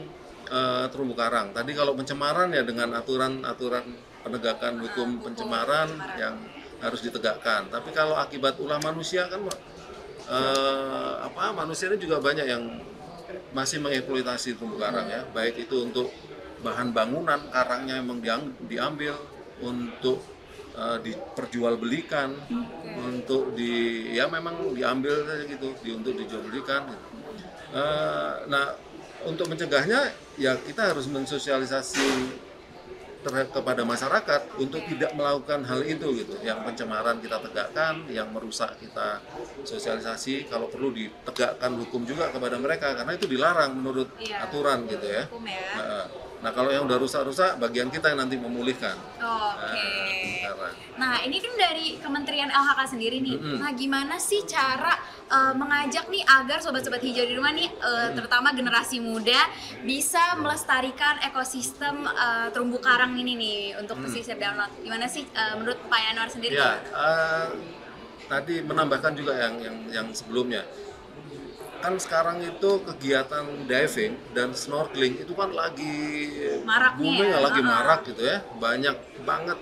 eh, 0.45 0.87
terumbu 0.93 1.17
karang. 1.17 1.53
Tadi 1.53 1.73
kalau 1.73 1.97
pencemaran 1.97 2.53
ya 2.53 2.61
dengan 2.63 2.93
aturan-aturan 2.95 3.85
penegakan 4.25 4.81
hukum 4.81 5.09
hukum 5.21 5.25
pencemaran 5.25 5.89
pencemaran. 5.89 6.17
yang 6.21 6.35
harus 6.85 7.01
ditegakkan. 7.01 7.73
Tapi 7.73 7.91
kalau 7.97 8.15
akibat 8.21 8.61
ulah 8.61 8.77
manusia 8.85 9.25
kan 9.33 9.41
eh, 10.29 11.15
apa 11.25 11.57
manusia 11.57 11.89
ini 11.89 11.97
juga 11.97 12.21
banyak 12.21 12.45
yang 12.45 12.65
masih 13.57 13.81
mengeksploitasi 13.81 14.61
terumbu 14.61 14.77
karang 14.77 15.09
ya, 15.09 15.25
baik 15.33 15.65
itu 15.65 15.89
untuk 15.89 16.13
bahan 16.61 16.93
bangunan 16.93 17.41
karangnya 17.49 18.05
emang 18.05 18.21
diang- 18.21 18.57
diambil 18.69 19.17
untuk 19.65 20.21
eh, 20.77 20.99
diperjualbelikan, 21.01 22.37
untuk 23.01 23.57
di 23.57 24.13
ya 24.13 24.29
memang 24.29 24.77
diambil 24.77 25.25
saja 25.25 25.45
gitu, 25.49 25.73
di, 25.81 25.91
untuk 25.97 26.15
dijualbelikan. 26.21 26.85
Gitu. 26.93 27.07
Eh, 27.75 28.35
nah 28.53 28.77
untuk 29.25 29.49
mencegahnya 29.49 30.13
ya 30.37 30.53
kita 30.61 30.93
harus 30.93 31.09
mensosialisasi 31.09 32.09
kepada 33.25 33.83
masyarakat 33.83 34.41
untuk 34.61 34.85
tidak 34.85 35.17
melakukan 35.17 35.65
hal 35.65 35.81
itu 35.85 36.07
gitu. 36.21 36.35
Yang 36.45 36.59
pencemaran 36.69 37.17
kita 37.25 37.41
tegakkan, 37.41 38.05
yang 38.13 38.29
merusak 38.31 38.77
kita 38.79 39.25
sosialisasi. 39.65 40.49
Kalau 40.49 40.69
perlu 40.69 40.93
ditegakkan 40.93 41.73
hukum 41.81 42.05
juga 42.05 42.29
kepada 42.29 42.61
mereka 42.61 42.93
karena 42.93 43.13
itu 43.17 43.27
dilarang 43.31 43.73
menurut 43.77 44.09
Iya. 44.21 44.45
aturan 44.45 44.85
gitu 44.87 45.07
ya. 45.09 45.25
Hukum 45.29 45.45
ya. 45.49 45.65
Nah, 45.79 46.07
Nah 46.45 46.53
kalau 46.53 46.69
yang 46.69 46.85
udah 46.85 47.01
rusak-rusak, 47.01 47.57
bagian 47.57 47.89
kita 47.89 48.13
yang 48.13 48.21
nanti 48.21 48.37
memulihkan. 48.37 49.01
Oke. 49.01 49.25
Nah, 49.25 49.73
sekarang. 49.81 50.24
Nah, 50.95 51.27
ini 51.27 51.43
kan 51.43 51.55
dari 51.59 51.99
Kementerian 51.99 52.51
LHK 52.51 52.81
sendiri 52.95 53.19
nih. 53.19 53.37
Mm-mm. 53.39 53.59
Nah, 53.59 53.71
gimana 53.75 54.15
sih 54.23 54.47
cara 54.47 54.95
uh, 55.27 55.55
mengajak 55.59 56.07
nih 56.07 56.23
agar 56.23 56.63
sobat-sobat 56.63 57.03
hijau 57.03 57.27
di 57.27 57.35
rumah 57.35 57.51
nih, 57.51 57.67
uh, 57.83 58.15
terutama 58.15 58.55
generasi 58.55 59.03
muda, 59.03 59.51
bisa 59.83 60.39
melestarikan 60.39 61.19
ekosistem 61.27 62.07
uh, 62.07 62.47
terumbu 62.55 62.79
karang 62.79 63.19
ini 63.19 63.35
nih 63.35 63.59
untuk 63.83 63.99
pesisir 64.07 64.39
dan 64.39 64.55
laut. 64.55 64.71
Gimana 64.79 65.11
sih 65.11 65.27
uh, 65.35 65.59
menurut 65.59 65.79
Pak 65.91 66.01
Yanwar 66.01 66.31
sendiri? 66.31 66.55
Ya, 66.55 66.79
eh, 66.79 67.47
tadi 68.31 68.63
menambahkan 68.63 69.13
juga 69.19 69.35
yang 69.35 69.55
yang 69.59 69.77
yang 69.91 70.07
sebelumnya. 70.15 70.63
Kan 71.83 72.01
sekarang 72.01 72.41
itu 72.41 72.81
kegiatan 72.81 73.45
diving 73.69 74.17
dan 74.33 74.57
snorkeling 74.57 75.21
itu 75.21 75.37
kan 75.37 75.53
lagi 75.53 75.93
Maraknya 76.65 76.97
booming 76.97 77.29
ya, 77.29 77.39
lagi 77.45 77.61
marak 77.61 78.01
gitu 78.09 78.23
ya. 78.25 78.41
Banyak 78.57 78.97
banget 79.29 79.59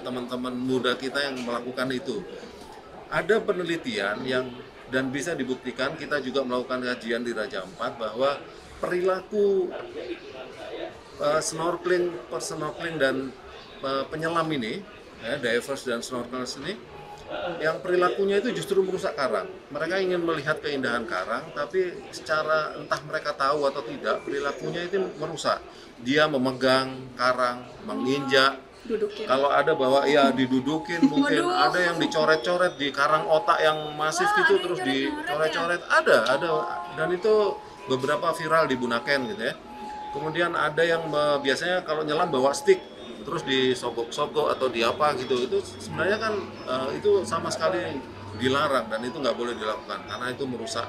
teman-teman 0.00 0.54
muda 0.56 0.96
kita 0.96 1.20
yang 1.28 1.44
melakukan 1.44 1.88
itu. 1.92 2.24
Ada 3.12 3.44
penelitian 3.44 4.24
yang 4.24 4.48
dan 4.92 5.08
bisa 5.08 5.32
dibuktikan 5.32 5.96
kita 5.96 6.20
juga 6.20 6.44
melakukan 6.44 6.84
kajian 6.84 7.24
di 7.24 7.32
Raja 7.32 7.64
Ampat 7.64 7.96
bahwa 7.96 8.36
perilaku 8.76 9.72
eh, 11.16 11.40
snorkeling, 11.40 12.28
snorkeling 12.28 12.96
dan 13.00 13.16
eh, 13.80 14.04
penyelam 14.12 14.44
ini, 14.52 14.84
ya, 15.24 15.40
divers 15.40 15.88
dan 15.88 16.04
snorkelers 16.04 16.60
ini, 16.60 16.76
yang 17.64 17.80
perilakunya 17.80 18.44
itu 18.44 18.52
justru 18.52 18.84
merusak 18.84 19.16
karang. 19.16 19.48
Mereka 19.72 20.04
ingin 20.04 20.20
melihat 20.20 20.60
keindahan 20.60 21.08
karang, 21.08 21.48
tapi 21.56 21.88
secara 22.12 22.76
entah 22.76 23.00
mereka 23.08 23.32
tahu 23.32 23.64
atau 23.64 23.80
tidak, 23.88 24.20
perilakunya 24.28 24.84
itu 24.84 25.00
merusak. 25.16 25.64
Dia 26.04 26.28
memegang 26.28 27.16
karang, 27.16 27.64
menginjak. 27.88 28.60
Dudukin 28.82 29.24
Kalau 29.30 29.48
ada 29.50 29.72
bawa 29.78 30.02
ya 30.08 30.34
didudukin, 30.34 31.06
mungkin 31.12 31.42
Waduh. 31.46 31.66
ada 31.70 31.78
yang 31.78 31.96
dicoret-coret 32.02 32.74
di 32.78 32.88
karang 32.90 33.26
otak 33.30 33.58
yang 33.62 33.94
masif 33.94 34.26
Wah, 34.26 34.36
gitu 34.42 34.54
terus 34.58 34.78
yang 34.82 34.88
dicoret-coret. 35.22 35.80
Ada, 35.86 36.16
ada 36.26 36.48
dan 36.98 37.08
itu 37.14 37.34
beberapa 37.86 38.30
viral 38.34 38.66
di 38.66 38.76
Bunaken 38.78 39.20
gitu 39.34 39.42
ya. 39.42 39.54
Kemudian 40.12 40.52
ada 40.52 40.82
yang 40.84 41.08
biasanya 41.40 41.88
kalau 41.88 42.04
nyelam 42.04 42.28
bawa 42.28 42.52
stick 42.52 42.92
terus 43.22 43.46
disogok-sogok 43.46 44.50
atau 44.52 44.66
di 44.68 44.82
apa 44.82 45.14
gitu 45.14 45.46
itu 45.46 45.62
sebenarnya 45.62 46.18
kan 46.18 46.34
eh, 46.68 46.88
itu 46.98 47.22
sama 47.22 47.48
sekali 47.48 48.02
dilarang 48.36 48.90
dan 48.90 49.00
itu 49.06 49.16
nggak 49.22 49.36
boleh 49.38 49.54
dilakukan 49.54 50.02
karena 50.10 50.26
itu 50.34 50.44
merusak 50.44 50.84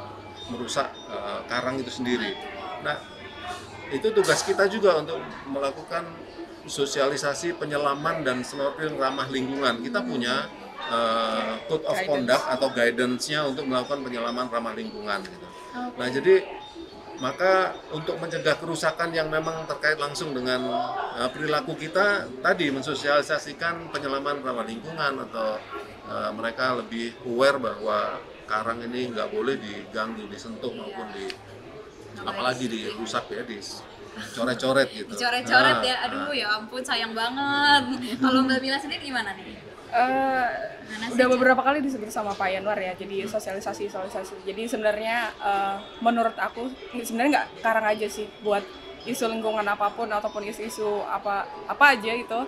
merusak 0.49 0.91
eh, 1.07 1.39
karang 1.47 1.79
itu 1.79 1.93
sendiri. 1.93 2.35
Nah 2.83 2.97
itu 3.93 4.09
tugas 4.09 4.41
kita 4.41 4.65
juga 4.67 4.99
untuk 4.99 5.21
melakukan 5.45 6.03
sosialisasi 6.63 7.59
penyelaman 7.59 8.23
dan 8.23 8.41
snorkeling 8.43 8.95
ramah 8.95 9.27
lingkungan. 9.27 9.83
Kita 9.83 9.99
punya 10.03 10.47
eh, 10.87 11.53
code 11.67 11.85
of 11.87 11.95
Guidance. 11.95 12.09
conduct 12.09 12.45
atau 12.47 12.67
guidance-nya 12.71 13.39
untuk 13.47 13.65
melakukan 13.67 13.99
penyelaman 14.03 14.47
ramah 14.47 14.73
lingkungan. 14.75 15.19
Gitu. 15.23 15.47
Nah 15.73 16.07
jadi 16.07 16.35
maka 17.21 17.77
untuk 17.93 18.17
mencegah 18.17 18.57
kerusakan 18.57 19.13
yang 19.13 19.29
memang 19.29 19.63
terkait 19.69 19.95
langsung 20.01 20.33
dengan 20.35 20.59
eh, 21.19 21.29
perilaku 21.29 21.77
kita 21.77 22.27
tadi 22.41 22.71
mensosialisasikan 22.73 23.93
penyelaman 23.93 24.43
ramah 24.43 24.65
lingkungan 24.65 25.23
atau 25.29 25.59
eh, 26.09 26.31
mereka 26.35 26.79
lebih 26.79 27.15
aware 27.27 27.59
bahwa 27.59 28.19
karang 28.43 28.83
ini 28.83 29.11
nggak 29.15 29.31
boleh 29.31 29.55
diganggu, 29.55 30.27
disentuh 30.27 30.71
maupun 30.75 31.07
di 31.15 31.31
apalagi 32.21 32.69
dirusak 32.69 33.25
ya, 33.33 33.41
dicoret-coret 34.13 34.87
gitu. 34.93 35.09
Dicoret-coret 35.09 35.77
Nah, 35.81 35.85
ya. 35.85 35.95
Aduh, 36.09 36.31
ya 36.33 36.47
ampun 36.57 36.81
sayang 36.85 37.13
banget. 37.17 37.83
Kalau 38.21 38.39
Mbak 38.45 38.59
Mila 38.61 38.77
sendiri 38.77 39.01
gimana 39.09 39.33
nih? 39.33 39.73
Eh, 39.93 40.45
sih, 40.89 41.13
udah 41.13 41.27
beberapa 41.37 41.61
kali 41.61 41.77
disebut 41.85 42.09
sama 42.09 42.33
Pak 42.33 42.49
Yanwar 42.49 42.81
ya 42.81 42.97
jadi 42.97 43.29
sosialisasi 43.29 43.93
sosialisasi 43.93 44.41
jadi 44.41 44.65
sebenarnya 44.65 45.29
eh, 45.37 45.77
menurut 46.01 46.33
aku 46.33 46.65
ini 46.97 47.05
sebenarnya 47.05 47.31
nggak 47.37 47.47
karang 47.61 47.85
aja 47.93 48.09
sih 48.09 48.25
buat 48.41 48.65
isu 49.05 49.29
lingkungan 49.29 49.61
apa 49.69 49.93
pun 49.93 50.09
ataupun 50.09 50.49
isu-isu 50.49 51.05
apa 51.05 51.45
apa 51.69 51.93
aja 51.93 52.09
itu 52.09 52.39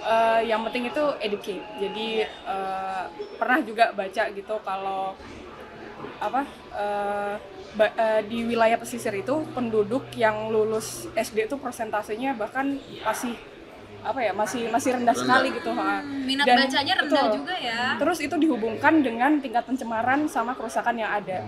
eh, 0.00 0.40
yang 0.48 0.64
penting 0.64 0.88
itu 0.88 1.04
educate 1.20 1.60
jadi 1.76 2.08
eh, 2.32 3.04
pernah 3.36 3.60
juga 3.60 3.92
baca 3.92 4.22
gitu 4.32 4.56
kalau 4.64 5.12
apa 6.16 6.48
eh, 6.72 7.34
eh, 7.78 8.22
di 8.24 8.44
wilayah 8.44 8.76
pesisir 8.76 9.12
itu 9.12 9.44
penduduk 9.52 10.08
yang 10.16 10.48
lulus 10.48 11.06
SD 11.12 11.46
itu 11.46 11.56
persentasenya 11.56 12.32
bahkan 12.32 12.76
masih 13.04 13.36
apa 14.06 14.22
ya 14.22 14.30
masih 14.30 14.70
masih 14.70 14.94
rendah, 14.94 15.10
Rendah. 15.10 15.18
sekali 15.18 15.48
gitu 15.50 15.70
ha. 15.74 15.98
Minat 16.00 16.46
Dan- 16.46 16.62
bacanya 16.62 16.94
rendah 16.94 17.22
betul. 17.26 17.36
juga 17.42 17.54
ya. 17.58 17.80
Terus 17.98 18.18
itu 18.22 18.36
dihubungkan 18.38 18.94
dengan 19.02 19.42
tingkat 19.42 19.66
pencemaran 19.66 20.30
sama 20.30 20.54
kerusakan 20.54 20.94
yang 20.94 21.10
ada. 21.10 21.42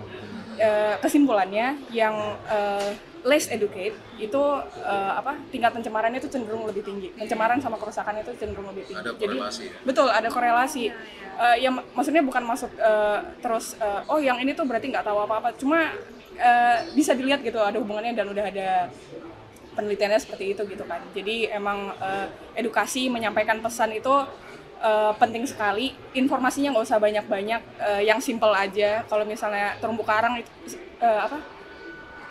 Eh, 0.59 0.95
kesimpulannya 0.99 1.79
yang 1.95 2.19
eh, 2.51 2.99
less 3.23 3.47
educate 3.47 3.95
itu 4.19 4.43
eh, 4.75 5.13
apa 5.15 5.39
tingkat 5.55 5.71
pencemarannya 5.71 6.19
itu 6.19 6.27
cenderung 6.27 6.67
lebih 6.67 6.83
tinggi. 6.83 7.15
Pencemaran 7.15 7.63
sama 7.63 7.79
kerusakan 7.79 8.27
itu 8.27 8.35
cenderung 8.35 8.67
lebih 8.75 8.91
tinggi. 8.91 9.07
Ada 9.07 9.15
korelasi 9.15 9.63
ya? 9.63 9.73
betul 9.87 10.09
ada 10.11 10.27
korelasi. 10.27 10.85
Eh, 11.39 11.57
yang 11.63 11.79
maksudnya 11.95 12.27
bukan 12.27 12.43
masuk 12.43 12.75
eh, 12.75 13.19
terus 13.39 13.79
eh, 13.79 14.03
oh 14.11 14.19
yang 14.19 14.43
ini 14.43 14.51
tuh 14.51 14.67
berarti 14.67 14.91
nggak 14.91 15.07
tahu 15.07 15.23
apa-apa. 15.23 15.55
Cuma 15.55 15.95
eh, 16.39 16.79
bisa 16.95 17.13
dilihat 17.19 17.43
gitu 17.43 17.59
ada 17.59 17.77
hubungannya 17.83 18.15
dan 18.15 18.31
udah 18.31 18.45
ada 18.49 18.71
penelitiannya 19.75 20.19
seperti 20.19 20.55
itu 20.55 20.63
gitu 20.67 20.85
kan. 20.87 21.03
Jadi 21.15 21.51
emang 21.51 21.93
eh, 21.99 22.27
edukasi 22.59 23.11
menyampaikan 23.11 23.59
pesan 23.63 23.95
itu 23.95 24.15
eh, 24.83 25.13
penting 25.19 25.45
sekali. 25.47 25.95
Informasinya 26.15 26.75
nggak 26.75 26.87
usah 26.87 26.99
banyak-banyak, 26.99 27.63
eh, 27.79 28.03
yang 28.07 28.19
simple 28.23 28.51
aja. 28.55 29.03
Kalau 29.07 29.23
misalnya 29.27 29.79
terumbu 29.79 30.03
karang 30.03 30.39
itu 30.43 30.51
eh, 30.99 31.21
apa 31.27 31.39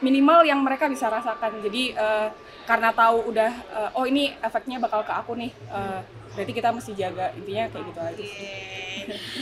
minimal 0.03 0.43
yang 0.43 0.59
mereka 0.63 0.87
bisa 0.87 1.07
rasakan. 1.07 1.63
Jadi 1.63 1.95
eh, 1.95 2.27
karena 2.67 2.91
tahu 2.91 3.31
udah 3.31 3.51
eh, 3.51 3.89
oh 3.95 4.03
ini 4.03 4.35
efeknya 4.43 4.79
bakal 4.79 5.03
ke 5.07 5.13
aku 5.15 5.35
nih. 5.39 5.51
eh, 5.71 6.01
berarti 6.37 6.53
kita 6.53 6.69
mesti 6.69 6.93
jaga 6.93 7.33
intinya 7.33 7.65
kayak 7.73 7.85
gitu 7.89 7.99
aja. 8.05 8.21
sih. 8.21 8.85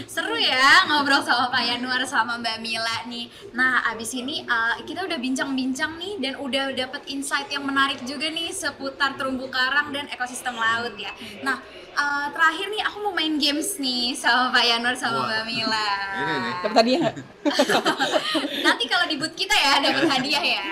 Seru 0.07 0.37
ya 0.39 0.87
ngobrol 0.87 1.19
sama 1.19 1.51
Pak 1.51 1.63
Yanuar 1.67 1.99
sama 2.07 2.39
Mbak 2.39 2.57
Mila 2.63 2.97
nih. 3.11 3.27
Nah, 3.51 3.83
abis 3.91 4.15
ini 4.15 4.47
uh, 4.47 4.79
kita 4.87 5.03
udah 5.03 5.19
bincang-bincang 5.19 5.99
nih 5.99 6.13
dan 6.23 6.33
udah 6.39 6.71
dapet 6.71 7.03
insight 7.11 7.51
yang 7.51 7.67
menarik 7.67 7.99
juga 8.07 8.31
nih 8.31 8.53
seputar 8.55 9.19
terumbu 9.19 9.51
karang 9.51 9.91
dan 9.91 10.07
ekosistem 10.07 10.55
laut 10.55 10.95
ya. 10.95 11.11
Nah, 11.43 11.59
uh, 11.97 12.27
terakhir 12.31 12.71
nih 12.71 12.81
aku 12.87 12.97
mau 13.03 13.13
main 13.15 13.35
games 13.35 13.75
nih 13.81 14.13
sama 14.15 14.55
Pak 14.55 14.63
Yanuar 14.63 14.95
sama 14.95 15.25
Wah. 15.25 15.27
Mbak 15.27 15.43
Mila. 15.51 15.89
Dapat 16.63 16.77
hadiah 16.79 16.99
nggak? 17.03 17.15
Nanti 18.65 18.83
kalau 18.87 19.05
di 19.09 19.15
booth 19.19 19.35
kita 19.35 19.55
ya 19.55 19.83
dapat 19.83 20.05
hadiah 20.07 20.43
ya. 20.43 20.63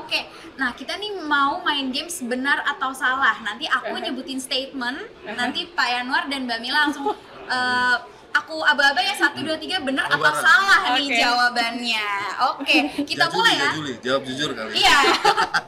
Oke. 0.00 0.20
Nah, 0.52 0.76
kita 0.76 1.00
nih 1.00 1.16
mau 1.24 1.64
main 1.64 1.88
games 1.90 2.20
benar 2.22 2.60
atau 2.68 2.92
salah. 2.92 3.40
Nanti 3.40 3.64
aku 3.64 3.96
nyebutin 3.98 4.38
statement, 4.38 5.00
nanti 5.42 5.60
Pak 5.74 5.88
Yanwar 5.90 6.24
dan 6.30 6.46
Mbak 6.46 6.58
Mila 6.62 6.78
langsung 6.86 7.10
eh, 7.54 7.96
aku 8.32 8.64
aba-aba 8.64 9.00
ya 9.04 9.12
satu 9.12 9.44
dua 9.44 9.60
tiga 9.60 9.76
benar 9.84 10.08
atau 10.08 10.32
salah 10.40 10.96
nih 10.96 11.08
Oke. 11.08 11.18
jawabannya. 11.20 12.08
Oke, 12.56 12.76
kita 13.10 13.28
Gak 13.28 13.32
mulai 13.36 13.54
ya. 13.60 13.70
juli. 13.76 13.92
Jawab 14.00 14.22
jujur 14.24 14.50
kali. 14.56 14.72
Iya. 14.80 14.98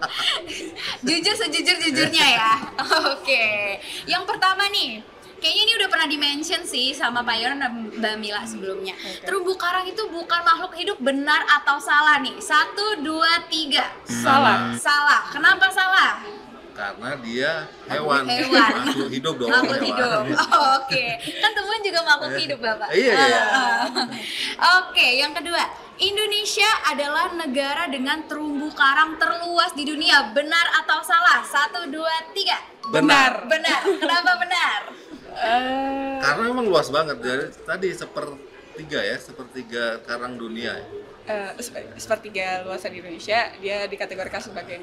jujur 1.06 1.34
sejujur 1.36 1.76
jujurnya 1.76 2.26
ya. 2.40 2.52
Oke. 3.12 3.44
Yang 4.08 4.24
pertama 4.24 4.64
nih, 4.72 5.04
kayaknya 5.44 5.62
ini 5.68 5.72
udah 5.76 5.88
pernah 5.92 6.08
di-mention 6.08 6.62
sih 6.64 6.96
sama 6.96 7.20
Pak 7.20 7.36
Yoran 7.36 7.60
dan 7.60 7.72
Mbak 8.00 8.14
Mila 8.16 8.42
sebelumnya. 8.48 8.96
Terumbu 9.28 9.60
karang 9.60 9.84
itu 9.84 10.00
bukan 10.08 10.40
makhluk 10.40 10.72
hidup 10.80 10.98
benar 11.04 11.44
atau 11.60 11.76
salah 11.76 12.16
nih? 12.24 12.40
Satu, 12.40 13.04
dua, 13.04 13.44
tiga. 13.52 13.84
Salah. 14.08 14.72
Salah. 14.80 15.28
Kenapa 15.28 15.68
salah? 15.68 16.24
Karena 16.74 17.10
dia 17.22 17.50
hewan, 17.86 18.26
Hewan. 18.26 18.70
makhluk 18.82 19.10
hidup 19.14 19.34
dong. 19.38 19.50
Makhluk 19.54 19.82
hidup. 19.86 20.10
Oh, 20.50 20.66
Oke, 20.82 21.04
kan 21.38 21.50
tumbuhan 21.54 21.80
juga 21.86 22.00
makhluk 22.02 22.34
hidup, 22.34 22.58
Bapak. 22.58 22.88
Iya, 22.90 23.12
iya. 23.14 23.42
Ah. 23.46 23.86
Oke, 24.82 25.06
yang 25.22 25.30
kedua, 25.30 25.62
Indonesia 26.02 26.66
adalah 26.90 27.30
negara 27.38 27.86
dengan 27.86 28.26
terumbu 28.26 28.74
karang 28.74 29.14
terluas 29.16 29.70
di 29.78 29.86
dunia. 29.86 30.34
Benar 30.34 30.82
atau 30.82 30.98
salah? 31.06 31.46
Satu, 31.46 31.86
dua, 31.86 32.10
tiga. 32.34 32.58
Benar. 32.90 33.46
Benar. 33.46 33.80
Kenapa 34.02 34.32
benar? 34.42 34.80
Eh, 35.34 36.14
Karena 36.22 36.42
memang 36.50 36.66
luas 36.66 36.90
banget 36.90 37.18
dari 37.22 37.46
tadi 37.66 37.88
sepertiga 37.94 39.00
ya, 39.02 39.16
sepertiga 39.18 40.02
karang 40.02 40.34
dunia. 40.38 40.78
Sep- 41.56 41.96
sepertiga 41.96 42.62
luasan 42.62 42.92
Indonesia 42.92 43.48
dia 43.56 43.76
dikategorikan 43.84 44.40
sebagai 44.40 44.76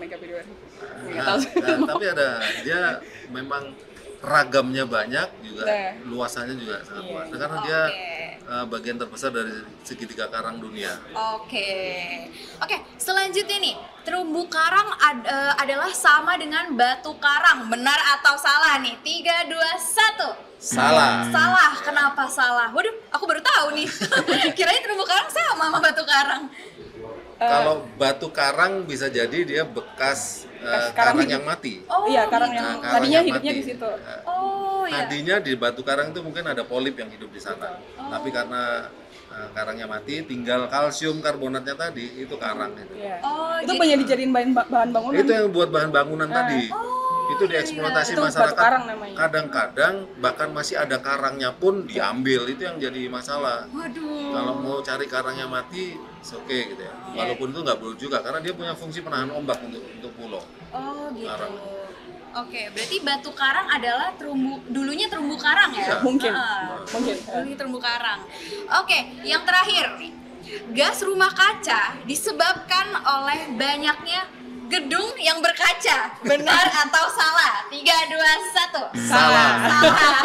tahu. 1.22 1.38
Nah, 1.38 1.78
nah, 1.78 1.88
tapi 1.88 2.06
ada 2.08 2.30
dia 2.62 2.82
memang 3.30 3.74
ragamnya 4.22 4.86
banyak 4.86 5.28
juga 5.42 5.64
Nah. 5.66 5.92
luasannya 6.06 6.54
juga 6.56 6.78
sangat 6.82 7.04
Iya. 7.04 7.12
luas 7.12 7.28
karena 7.32 7.58
dia 7.60 7.80
Oke. 7.84 8.11
Uh, 8.46 8.66
bagian 8.66 8.96
terbesar 8.96 9.30
dari 9.30 9.52
segitiga 9.82 10.26
karang 10.28 10.58
dunia. 10.58 10.98
Oke, 11.38 11.70
oke. 12.58 12.78
Selanjutnya 12.96 13.58
nih, 13.58 13.76
terumbu 14.02 14.46
karang 14.48 14.90
ad- 14.98 15.26
eh, 15.26 15.54
adalah 15.58 15.90
sama 15.92 16.38
dengan 16.38 16.74
batu 16.74 17.14
karang. 17.18 17.68
Benar 17.68 17.98
atau 18.18 18.38
salah 18.38 18.78
nih? 18.80 18.98
Tiga, 19.02 19.46
dua, 19.46 19.70
satu. 19.78 20.30
Salah. 20.62 21.26
Salah. 21.30 21.74
Kenapa 21.82 22.30
salah? 22.30 22.70
Waduh, 22.70 22.94
aku 23.10 23.26
baru 23.26 23.42
tahu 23.42 23.74
nih. 23.74 23.90
Kirain 24.58 24.82
terumbu 24.82 25.04
karang 25.04 25.28
sama 25.28 25.64
sama 25.68 25.78
batu 25.82 26.04
karang. 26.06 26.44
Eh, 27.42 27.50
Kalau 27.50 27.90
batu 27.98 28.30
karang 28.30 28.86
bisa 28.86 29.10
jadi 29.10 29.42
dia 29.42 29.64
bekas 29.66 30.46
uh, 30.62 30.90
karang 30.92 31.18
karang 31.18 31.30
yang 31.30 31.44
mati. 31.44 31.74
Oh, 31.86 32.06
Iya, 32.06 32.24
karang 32.26 32.50
gitu. 32.50 32.58
yang 32.58 32.68
Nah, 32.68 32.78
karang 32.78 32.94
tadinya 32.96 33.18
yang 33.18 33.28
hidupnya 33.28 33.52
mati. 33.52 33.60
di 33.60 33.66
situ. 33.66 33.88
Uh, 33.88 34.22
Oh, 34.26 34.84
iya. 34.84 34.96
Tadinya 35.04 35.36
di 35.38 35.52
batu 35.54 35.82
karang 35.82 36.08
itu 36.10 36.20
mungkin 36.20 36.44
ada 36.44 36.64
polip 36.64 36.96
yang 36.96 37.10
hidup 37.10 37.30
di 37.30 37.38
sana. 37.38 37.68
Tapi 37.96 38.30
karena 38.30 38.90
uh, 39.28 39.48
karangnya 39.52 39.86
mati, 39.86 40.22
tinggal 40.24 40.66
kalsium 40.68 41.20
karbonatnya 41.20 41.76
tadi 41.76 42.06
itu 42.18 42.36
karang 42.36 42.74
itu. 42.76 42.94
Iya. 42.96 43.18
Oh, 43.22 43.58
itu 43.58 43.68
jadi- 43.68 43.80
banyak 43.80 43.98
dijadiin 44.02 44.32
bahan, 44.32 44.50
bahan 44.54 44.90
bangunan. 44.92 45.18
Itu 45.18 45.32
yang 45.32 45.48
buat 45.50 45.70
bahan 45.70 45.90
bangunan 45.90 46.26
Nah. 46.26 46.38
tadi. 46.38 46.62
Itu 47.32 47.44
dieksploitasi 47.48 48.12
Itu 48.14 48.22
batu 48.22 48.30
masyarakat. 48.36 48.72
Kadang-kadang 49.16 49.94
bahkan 50.20 50.50
masih 50.52 50.76
ada 50.80 51.00
karangnya 51.00 51.56
pun 51.56 51.88
diambil. 51.88 52.48
Itu 52.52 52.68
yang 52.68 52.78
jadi 52.78 53.08
masalah. 53.08 53.68
Waduh. 53.72 54.32
Kalau 54.32 54.54
mau 54.60 54.78
cari 54.84 55.06
karangnya 55.08 55.48
mati, 55.48 55.96
oke 56.22 56.58
gitu 56.76 56.82
ya. 56.82 56.94
Walaupun 57.16 57.56
itu 57.56 57.60
nggak 57.64 57.78
perlu 57.80 57.96
juga 57.96 58.18
karena 58.20 58.40
dia 58.44 58.54
punya 58.56 58.74
fungsi 58.76 59.00
penahan 59.00 59.32
ombak 59.32 59.60
untuk 59.64 59.84
untuk 59.84 60.12
pulau. 60.20 60.44
Oh, 60.72 61.08
gitu. 61.16 61.28
Karang. 61.28 61.54
Oke, 62.32 62.72
berarti 62.72 62.98
batu 63.04 63.32
karang 63.36 63.68
adalah 63.68 64.16
terumbu 64.16 64.64
dulunya 64.72 65.12
terumbu 65.12 65.36
karang 65.36 65.76
ya? 65.76 65.84
Iya. 65.84 65.96
Mungkin. 66.00 66.32
Ah. 66.32 66.80
Mungkin. 66.88 67.16
Dulunya 67.28 67.56
terumbu 67.60 67.80
karang. 67.84 68.24
Oke, 68.80 69.00
yang 69.28 69.44
terakhir. 69.44 70.00
Gas 70.76 71.00
rumah 71.06 71.32
kaca 71.32 72.02
disebabkan 72.04 72.92
oleh 73.04 73.56
banyaknya 73.56 74.41
gedung 74.72 75.12
yang 75.20 75.44
berkaca. 75.44 76.16
Benar 76.24 76.66
atau 76.88 77.06
salah? 77.12 77.68
Tiga, 77.68 78.08
dua, 78.08 78.32
satu. 78.56 78.84
Salah. 79.04 79.50
Salah. 79.60 80.20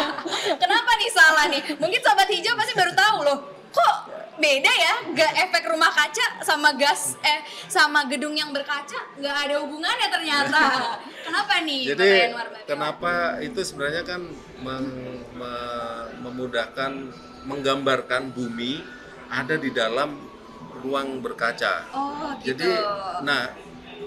Kenapa 0.55 0.91
nih 0.95 1.11
salah 1.11 1.45
nih? 1.51 1.61
Mungkin 1.75 1.99
sobat 1.99 2.31
hijau 2.31 2.55
pasti 2.55 2.73
baru 2.73 2.93
tahu 2.95 3.17
loh. 3.27 3.37
Kok 3.75 3.95
beda 4.39 4.71
ya? 4.71 4.93
Gak 5.11 5.31
efek 5.49 5.63
rumah 5.67 5.91
kaca 5.91 6.39
sama 6.41 6.71
gas 6.79 7.19
eh 7.19 7.43
sama 7.67 8.05
gedung 8.07 8.37
yang 8.37 8.53
berkaca 8.55 9.17
nggak 9.19 9.35
ada 9.49 9.55
hubungannya 9.59 10.07
ternyata. 10.07 10.63
Kenapa 11.27 11.53
nih? 11.67 11.91
Jadi 11.91 12.09
kenapa 12.63 13.13
itu 13.43 13.59
sebenarnya 13.59 14.07
kan 14.07 14.21
meng- 14.63 15.27
me- 15.35 16.07
memudahkan 16.23 16.91
menggambarkan 17.43 18.31
bumi 18.31 18.79
ada 19.27 19.59
di 19.59 19.69
dalam 19.75 20.15
ruang 20.83 21.19
berkaca. 21.19 21.83
Oh, 21.91 22.31
gitu. 22.39 22.63
Jadi, 22.63 22.69
nah 23.25 23.51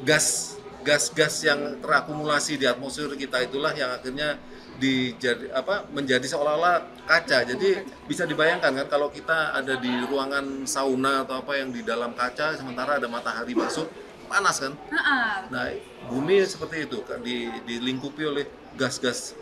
gas 0.07 0.57
gas-gas 0.81 1.45
yang 1.45 1.77
terakumulasi 1.85 2.57
di 2.57 2.65
atmosfer 2.65 3.13
kita 3.13 3.45
itulah 3.45 3.77
yang 3.77 3.93
akhirnya 3.93 4.41
dijadi 4.81 5.53
apa 5.53 5.85
menjadi 5.93 6.25
seolah-olah 6.25 7.05
kaca. 7.05 7.45
Jadi 7.45 7.85
bisa 8.09 8.25
dibayangkan 8.25 8.73
kan 8.73 8.87
kalau 8.89 9.13
kita 9.13 9.53
ada 9.53 9.77
di 9.77 9.93
ruangan 10.09 10.65
sauna 10.65 11.29
atau 11.29 11.45
apa 11.45 11.61
yang 11.61 11.69
di 11.69 11.85
dalam 11.85 12.17
kaca 12.17 12.57
sementara 12.57 12.97
ada 12.97 13.05
matahari 13.05 13.53
masuk 13.53 13.93
panas 14.25 14.57
kan. 14.57 14.73
Nah, 15.53 15.69
bumi 16.09 16.41
seperti 16.49 16.89
itu 16.89 17.05
kan 17.05 17.21
di, 17.21 17.53
dilingkupi 17.69 18.25
oleh 18.25 18.49
gas-gas 18.81 19.37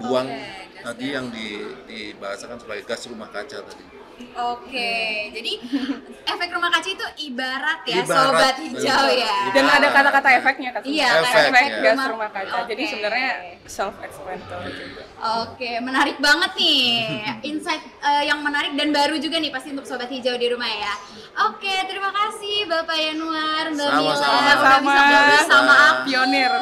buang 0.00 0.24
Oke, 0.24 0.40
gas 0.72 0.82
tadi 0.82 1.06
yang 1.12 1.28
di, 1.28 1.60
dibahasakan 1.84 2.56
sebagai 2.56 2.88
gas 2.88 3.04
rumah 3.12 3.28
kaca 3.28 3.60
tadi. 3.60 3.84
Oke, 4.32 4.92
jadi 5.34 5.52
efek 6.32 6.48
rumah 6.54 6.70
kaca 6.70 6.88
itu 6.88 7.01
ibarat 7.16 7.80
ya 7.82 7.96
Ibarat, 8.00 8.28
sobat 8.28 8.56
hijau 8.58 9.04
ya. 9.08 9.34
Dan 9.50 9.64
ada 9.64 9.88
kata-kata 9.88 10.28
efeknya 10.34 10.70
katanya. 10.70 10.92
Iya, 10.92 11.08
Efek, 11.18 11.44
efek 11.48 11.64
ya. 11.64 11.78
gas 11.80 11.92
Rumah- 11.94 12.10
rumah 12.10 12.28
kaca. 12.30 12.58
Jadi 12.64 12.82
Oke. 12.82 12.90
sebenarnya 12.90 13.28
self 13.64 13.94
explanatory 13.98 14.70
juga. 14.72 15.02
Oke, 15.42 15.70
menarik 15.78 16.16
banget 16.18 16.52
nih. 16.54 16.90
Insight 17.50 17.82
eh, 18.00 18.22
yang 18.24 18.40
menarik 18.40 18.72
dan 18.72 18.90
baru 18.90 19.16
juga 19.16 19.36
nih 19.36 19.48
pasti 19.48 19.70
untuk 19.70 19.84
sobat 19.84 20.06
hijau 20.06 20.34
di 20.34 20.46
rumah 20.46 20.68
ya. 20.68 20.94
Oke, 21.42 21.72
terima 21.84 22.10
kasih 22.10 22.66
Bapak 22.66 22.92
Yanuar, 22.94 23.64
Mbak 23.68 23.88
Mila 23.90 24.12
Sama-sama. 24.12 24.36
udah 24.36 24.78
bisa 24.78 24.92
Sama-sama. 24.92 25.08
ngobrol 25.08 25.42
sama 25.46 25.74
aku. 25.74 26.00
Pionir. 26.04 26.52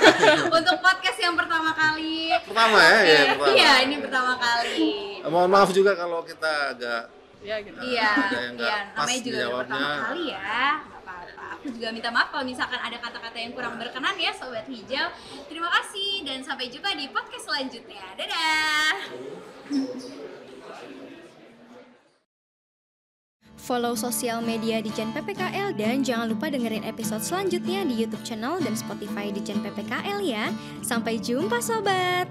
untuk 0.56 0.76
podcast 0.80 1.18
yang 1.18 1.34
pertama 1.34 1.70
kali. 1.70 2.32
Pertama 2.42 2.78
ya, 2.78 2.88
ya 2.88 2.96
Oke, 2.96 3.28
pertama. 3.36 3.52
Iya, 3.52 3.72
ini 3.82 3.96
pertama 4.00 4.32
kali. 4.34 4.88
Eh, 5.20 5.28
Mohon 5.28 5.50
maaf 5.50 5.70
juga 5.70 5.92
kalau 5.92 6.20
kita 6.22 6.52
agak 6.70 7.02
Ya 7.44 7.56
gitu. 7.60 7.76
Iya, 7.76 8.08
ada 8.08 8.38
yang 8.40 8.54
nggak 8.56 8.72
iya, 8.72 8.78
namanya 8.96 9.20
juga 9.20 9.36
baru 9.36 9.44
dijawabnya. 9.44 9.68
pertama 9.68 10.06
kali 10.08 10.24
ya. 10.32 10.40
Apa-apa. 10.80 11.44
Aku 11.60 11.66
juga 11.76 11.88
minta 11.92 12.08
maaf 12.08 12.28
kalau 12.32 12.44
misalkan 12.48 12.80
ada 12.80 12.96
kata-kata 12.96 13.36
yang 13.36 13.52
kurang 13.52 13.74
berkenan 13.76 14.16
ya, 14.16 14.32
sobat 14.32 14.64
hijau. 14.64 15.06
Terima 15.44 15.68
kasih 15.68 16.24
dan 16.24 16.40
sampai 16.40 16.72
jumpa 16.72 16.90
di 16.96 17.04
podcast 17.12 17.44
selanjutnya. 17.44 18.04
Dadah. 18.16 18.96
Follow 23.64 23.96
sosial 23.96 24.44
media 24.44 24.84
di 24.84 24.92
Jen 24.92 25.08
PPKL 25.16 25.72
dan 25.72 26.04
jangan 26.04 26.28
lupa 26.28 26.52
dengerin 26.52 26.84
episode 26.84 27.24
selanjutnya 27.24 27.80
di 27.88 27.96
YouTube 27.96 28.20
channel 28.20 28.60
dan 28.60 28.76
Spotify 28.76 29.32
di 29.32 29.40
Jen 29.40 29.64
PPKL 29.64 30.20
ya. 30.20 30.52
Sampai 30.84 31.16
jumpa 31.16 31.64
sobat. 31.64 32.28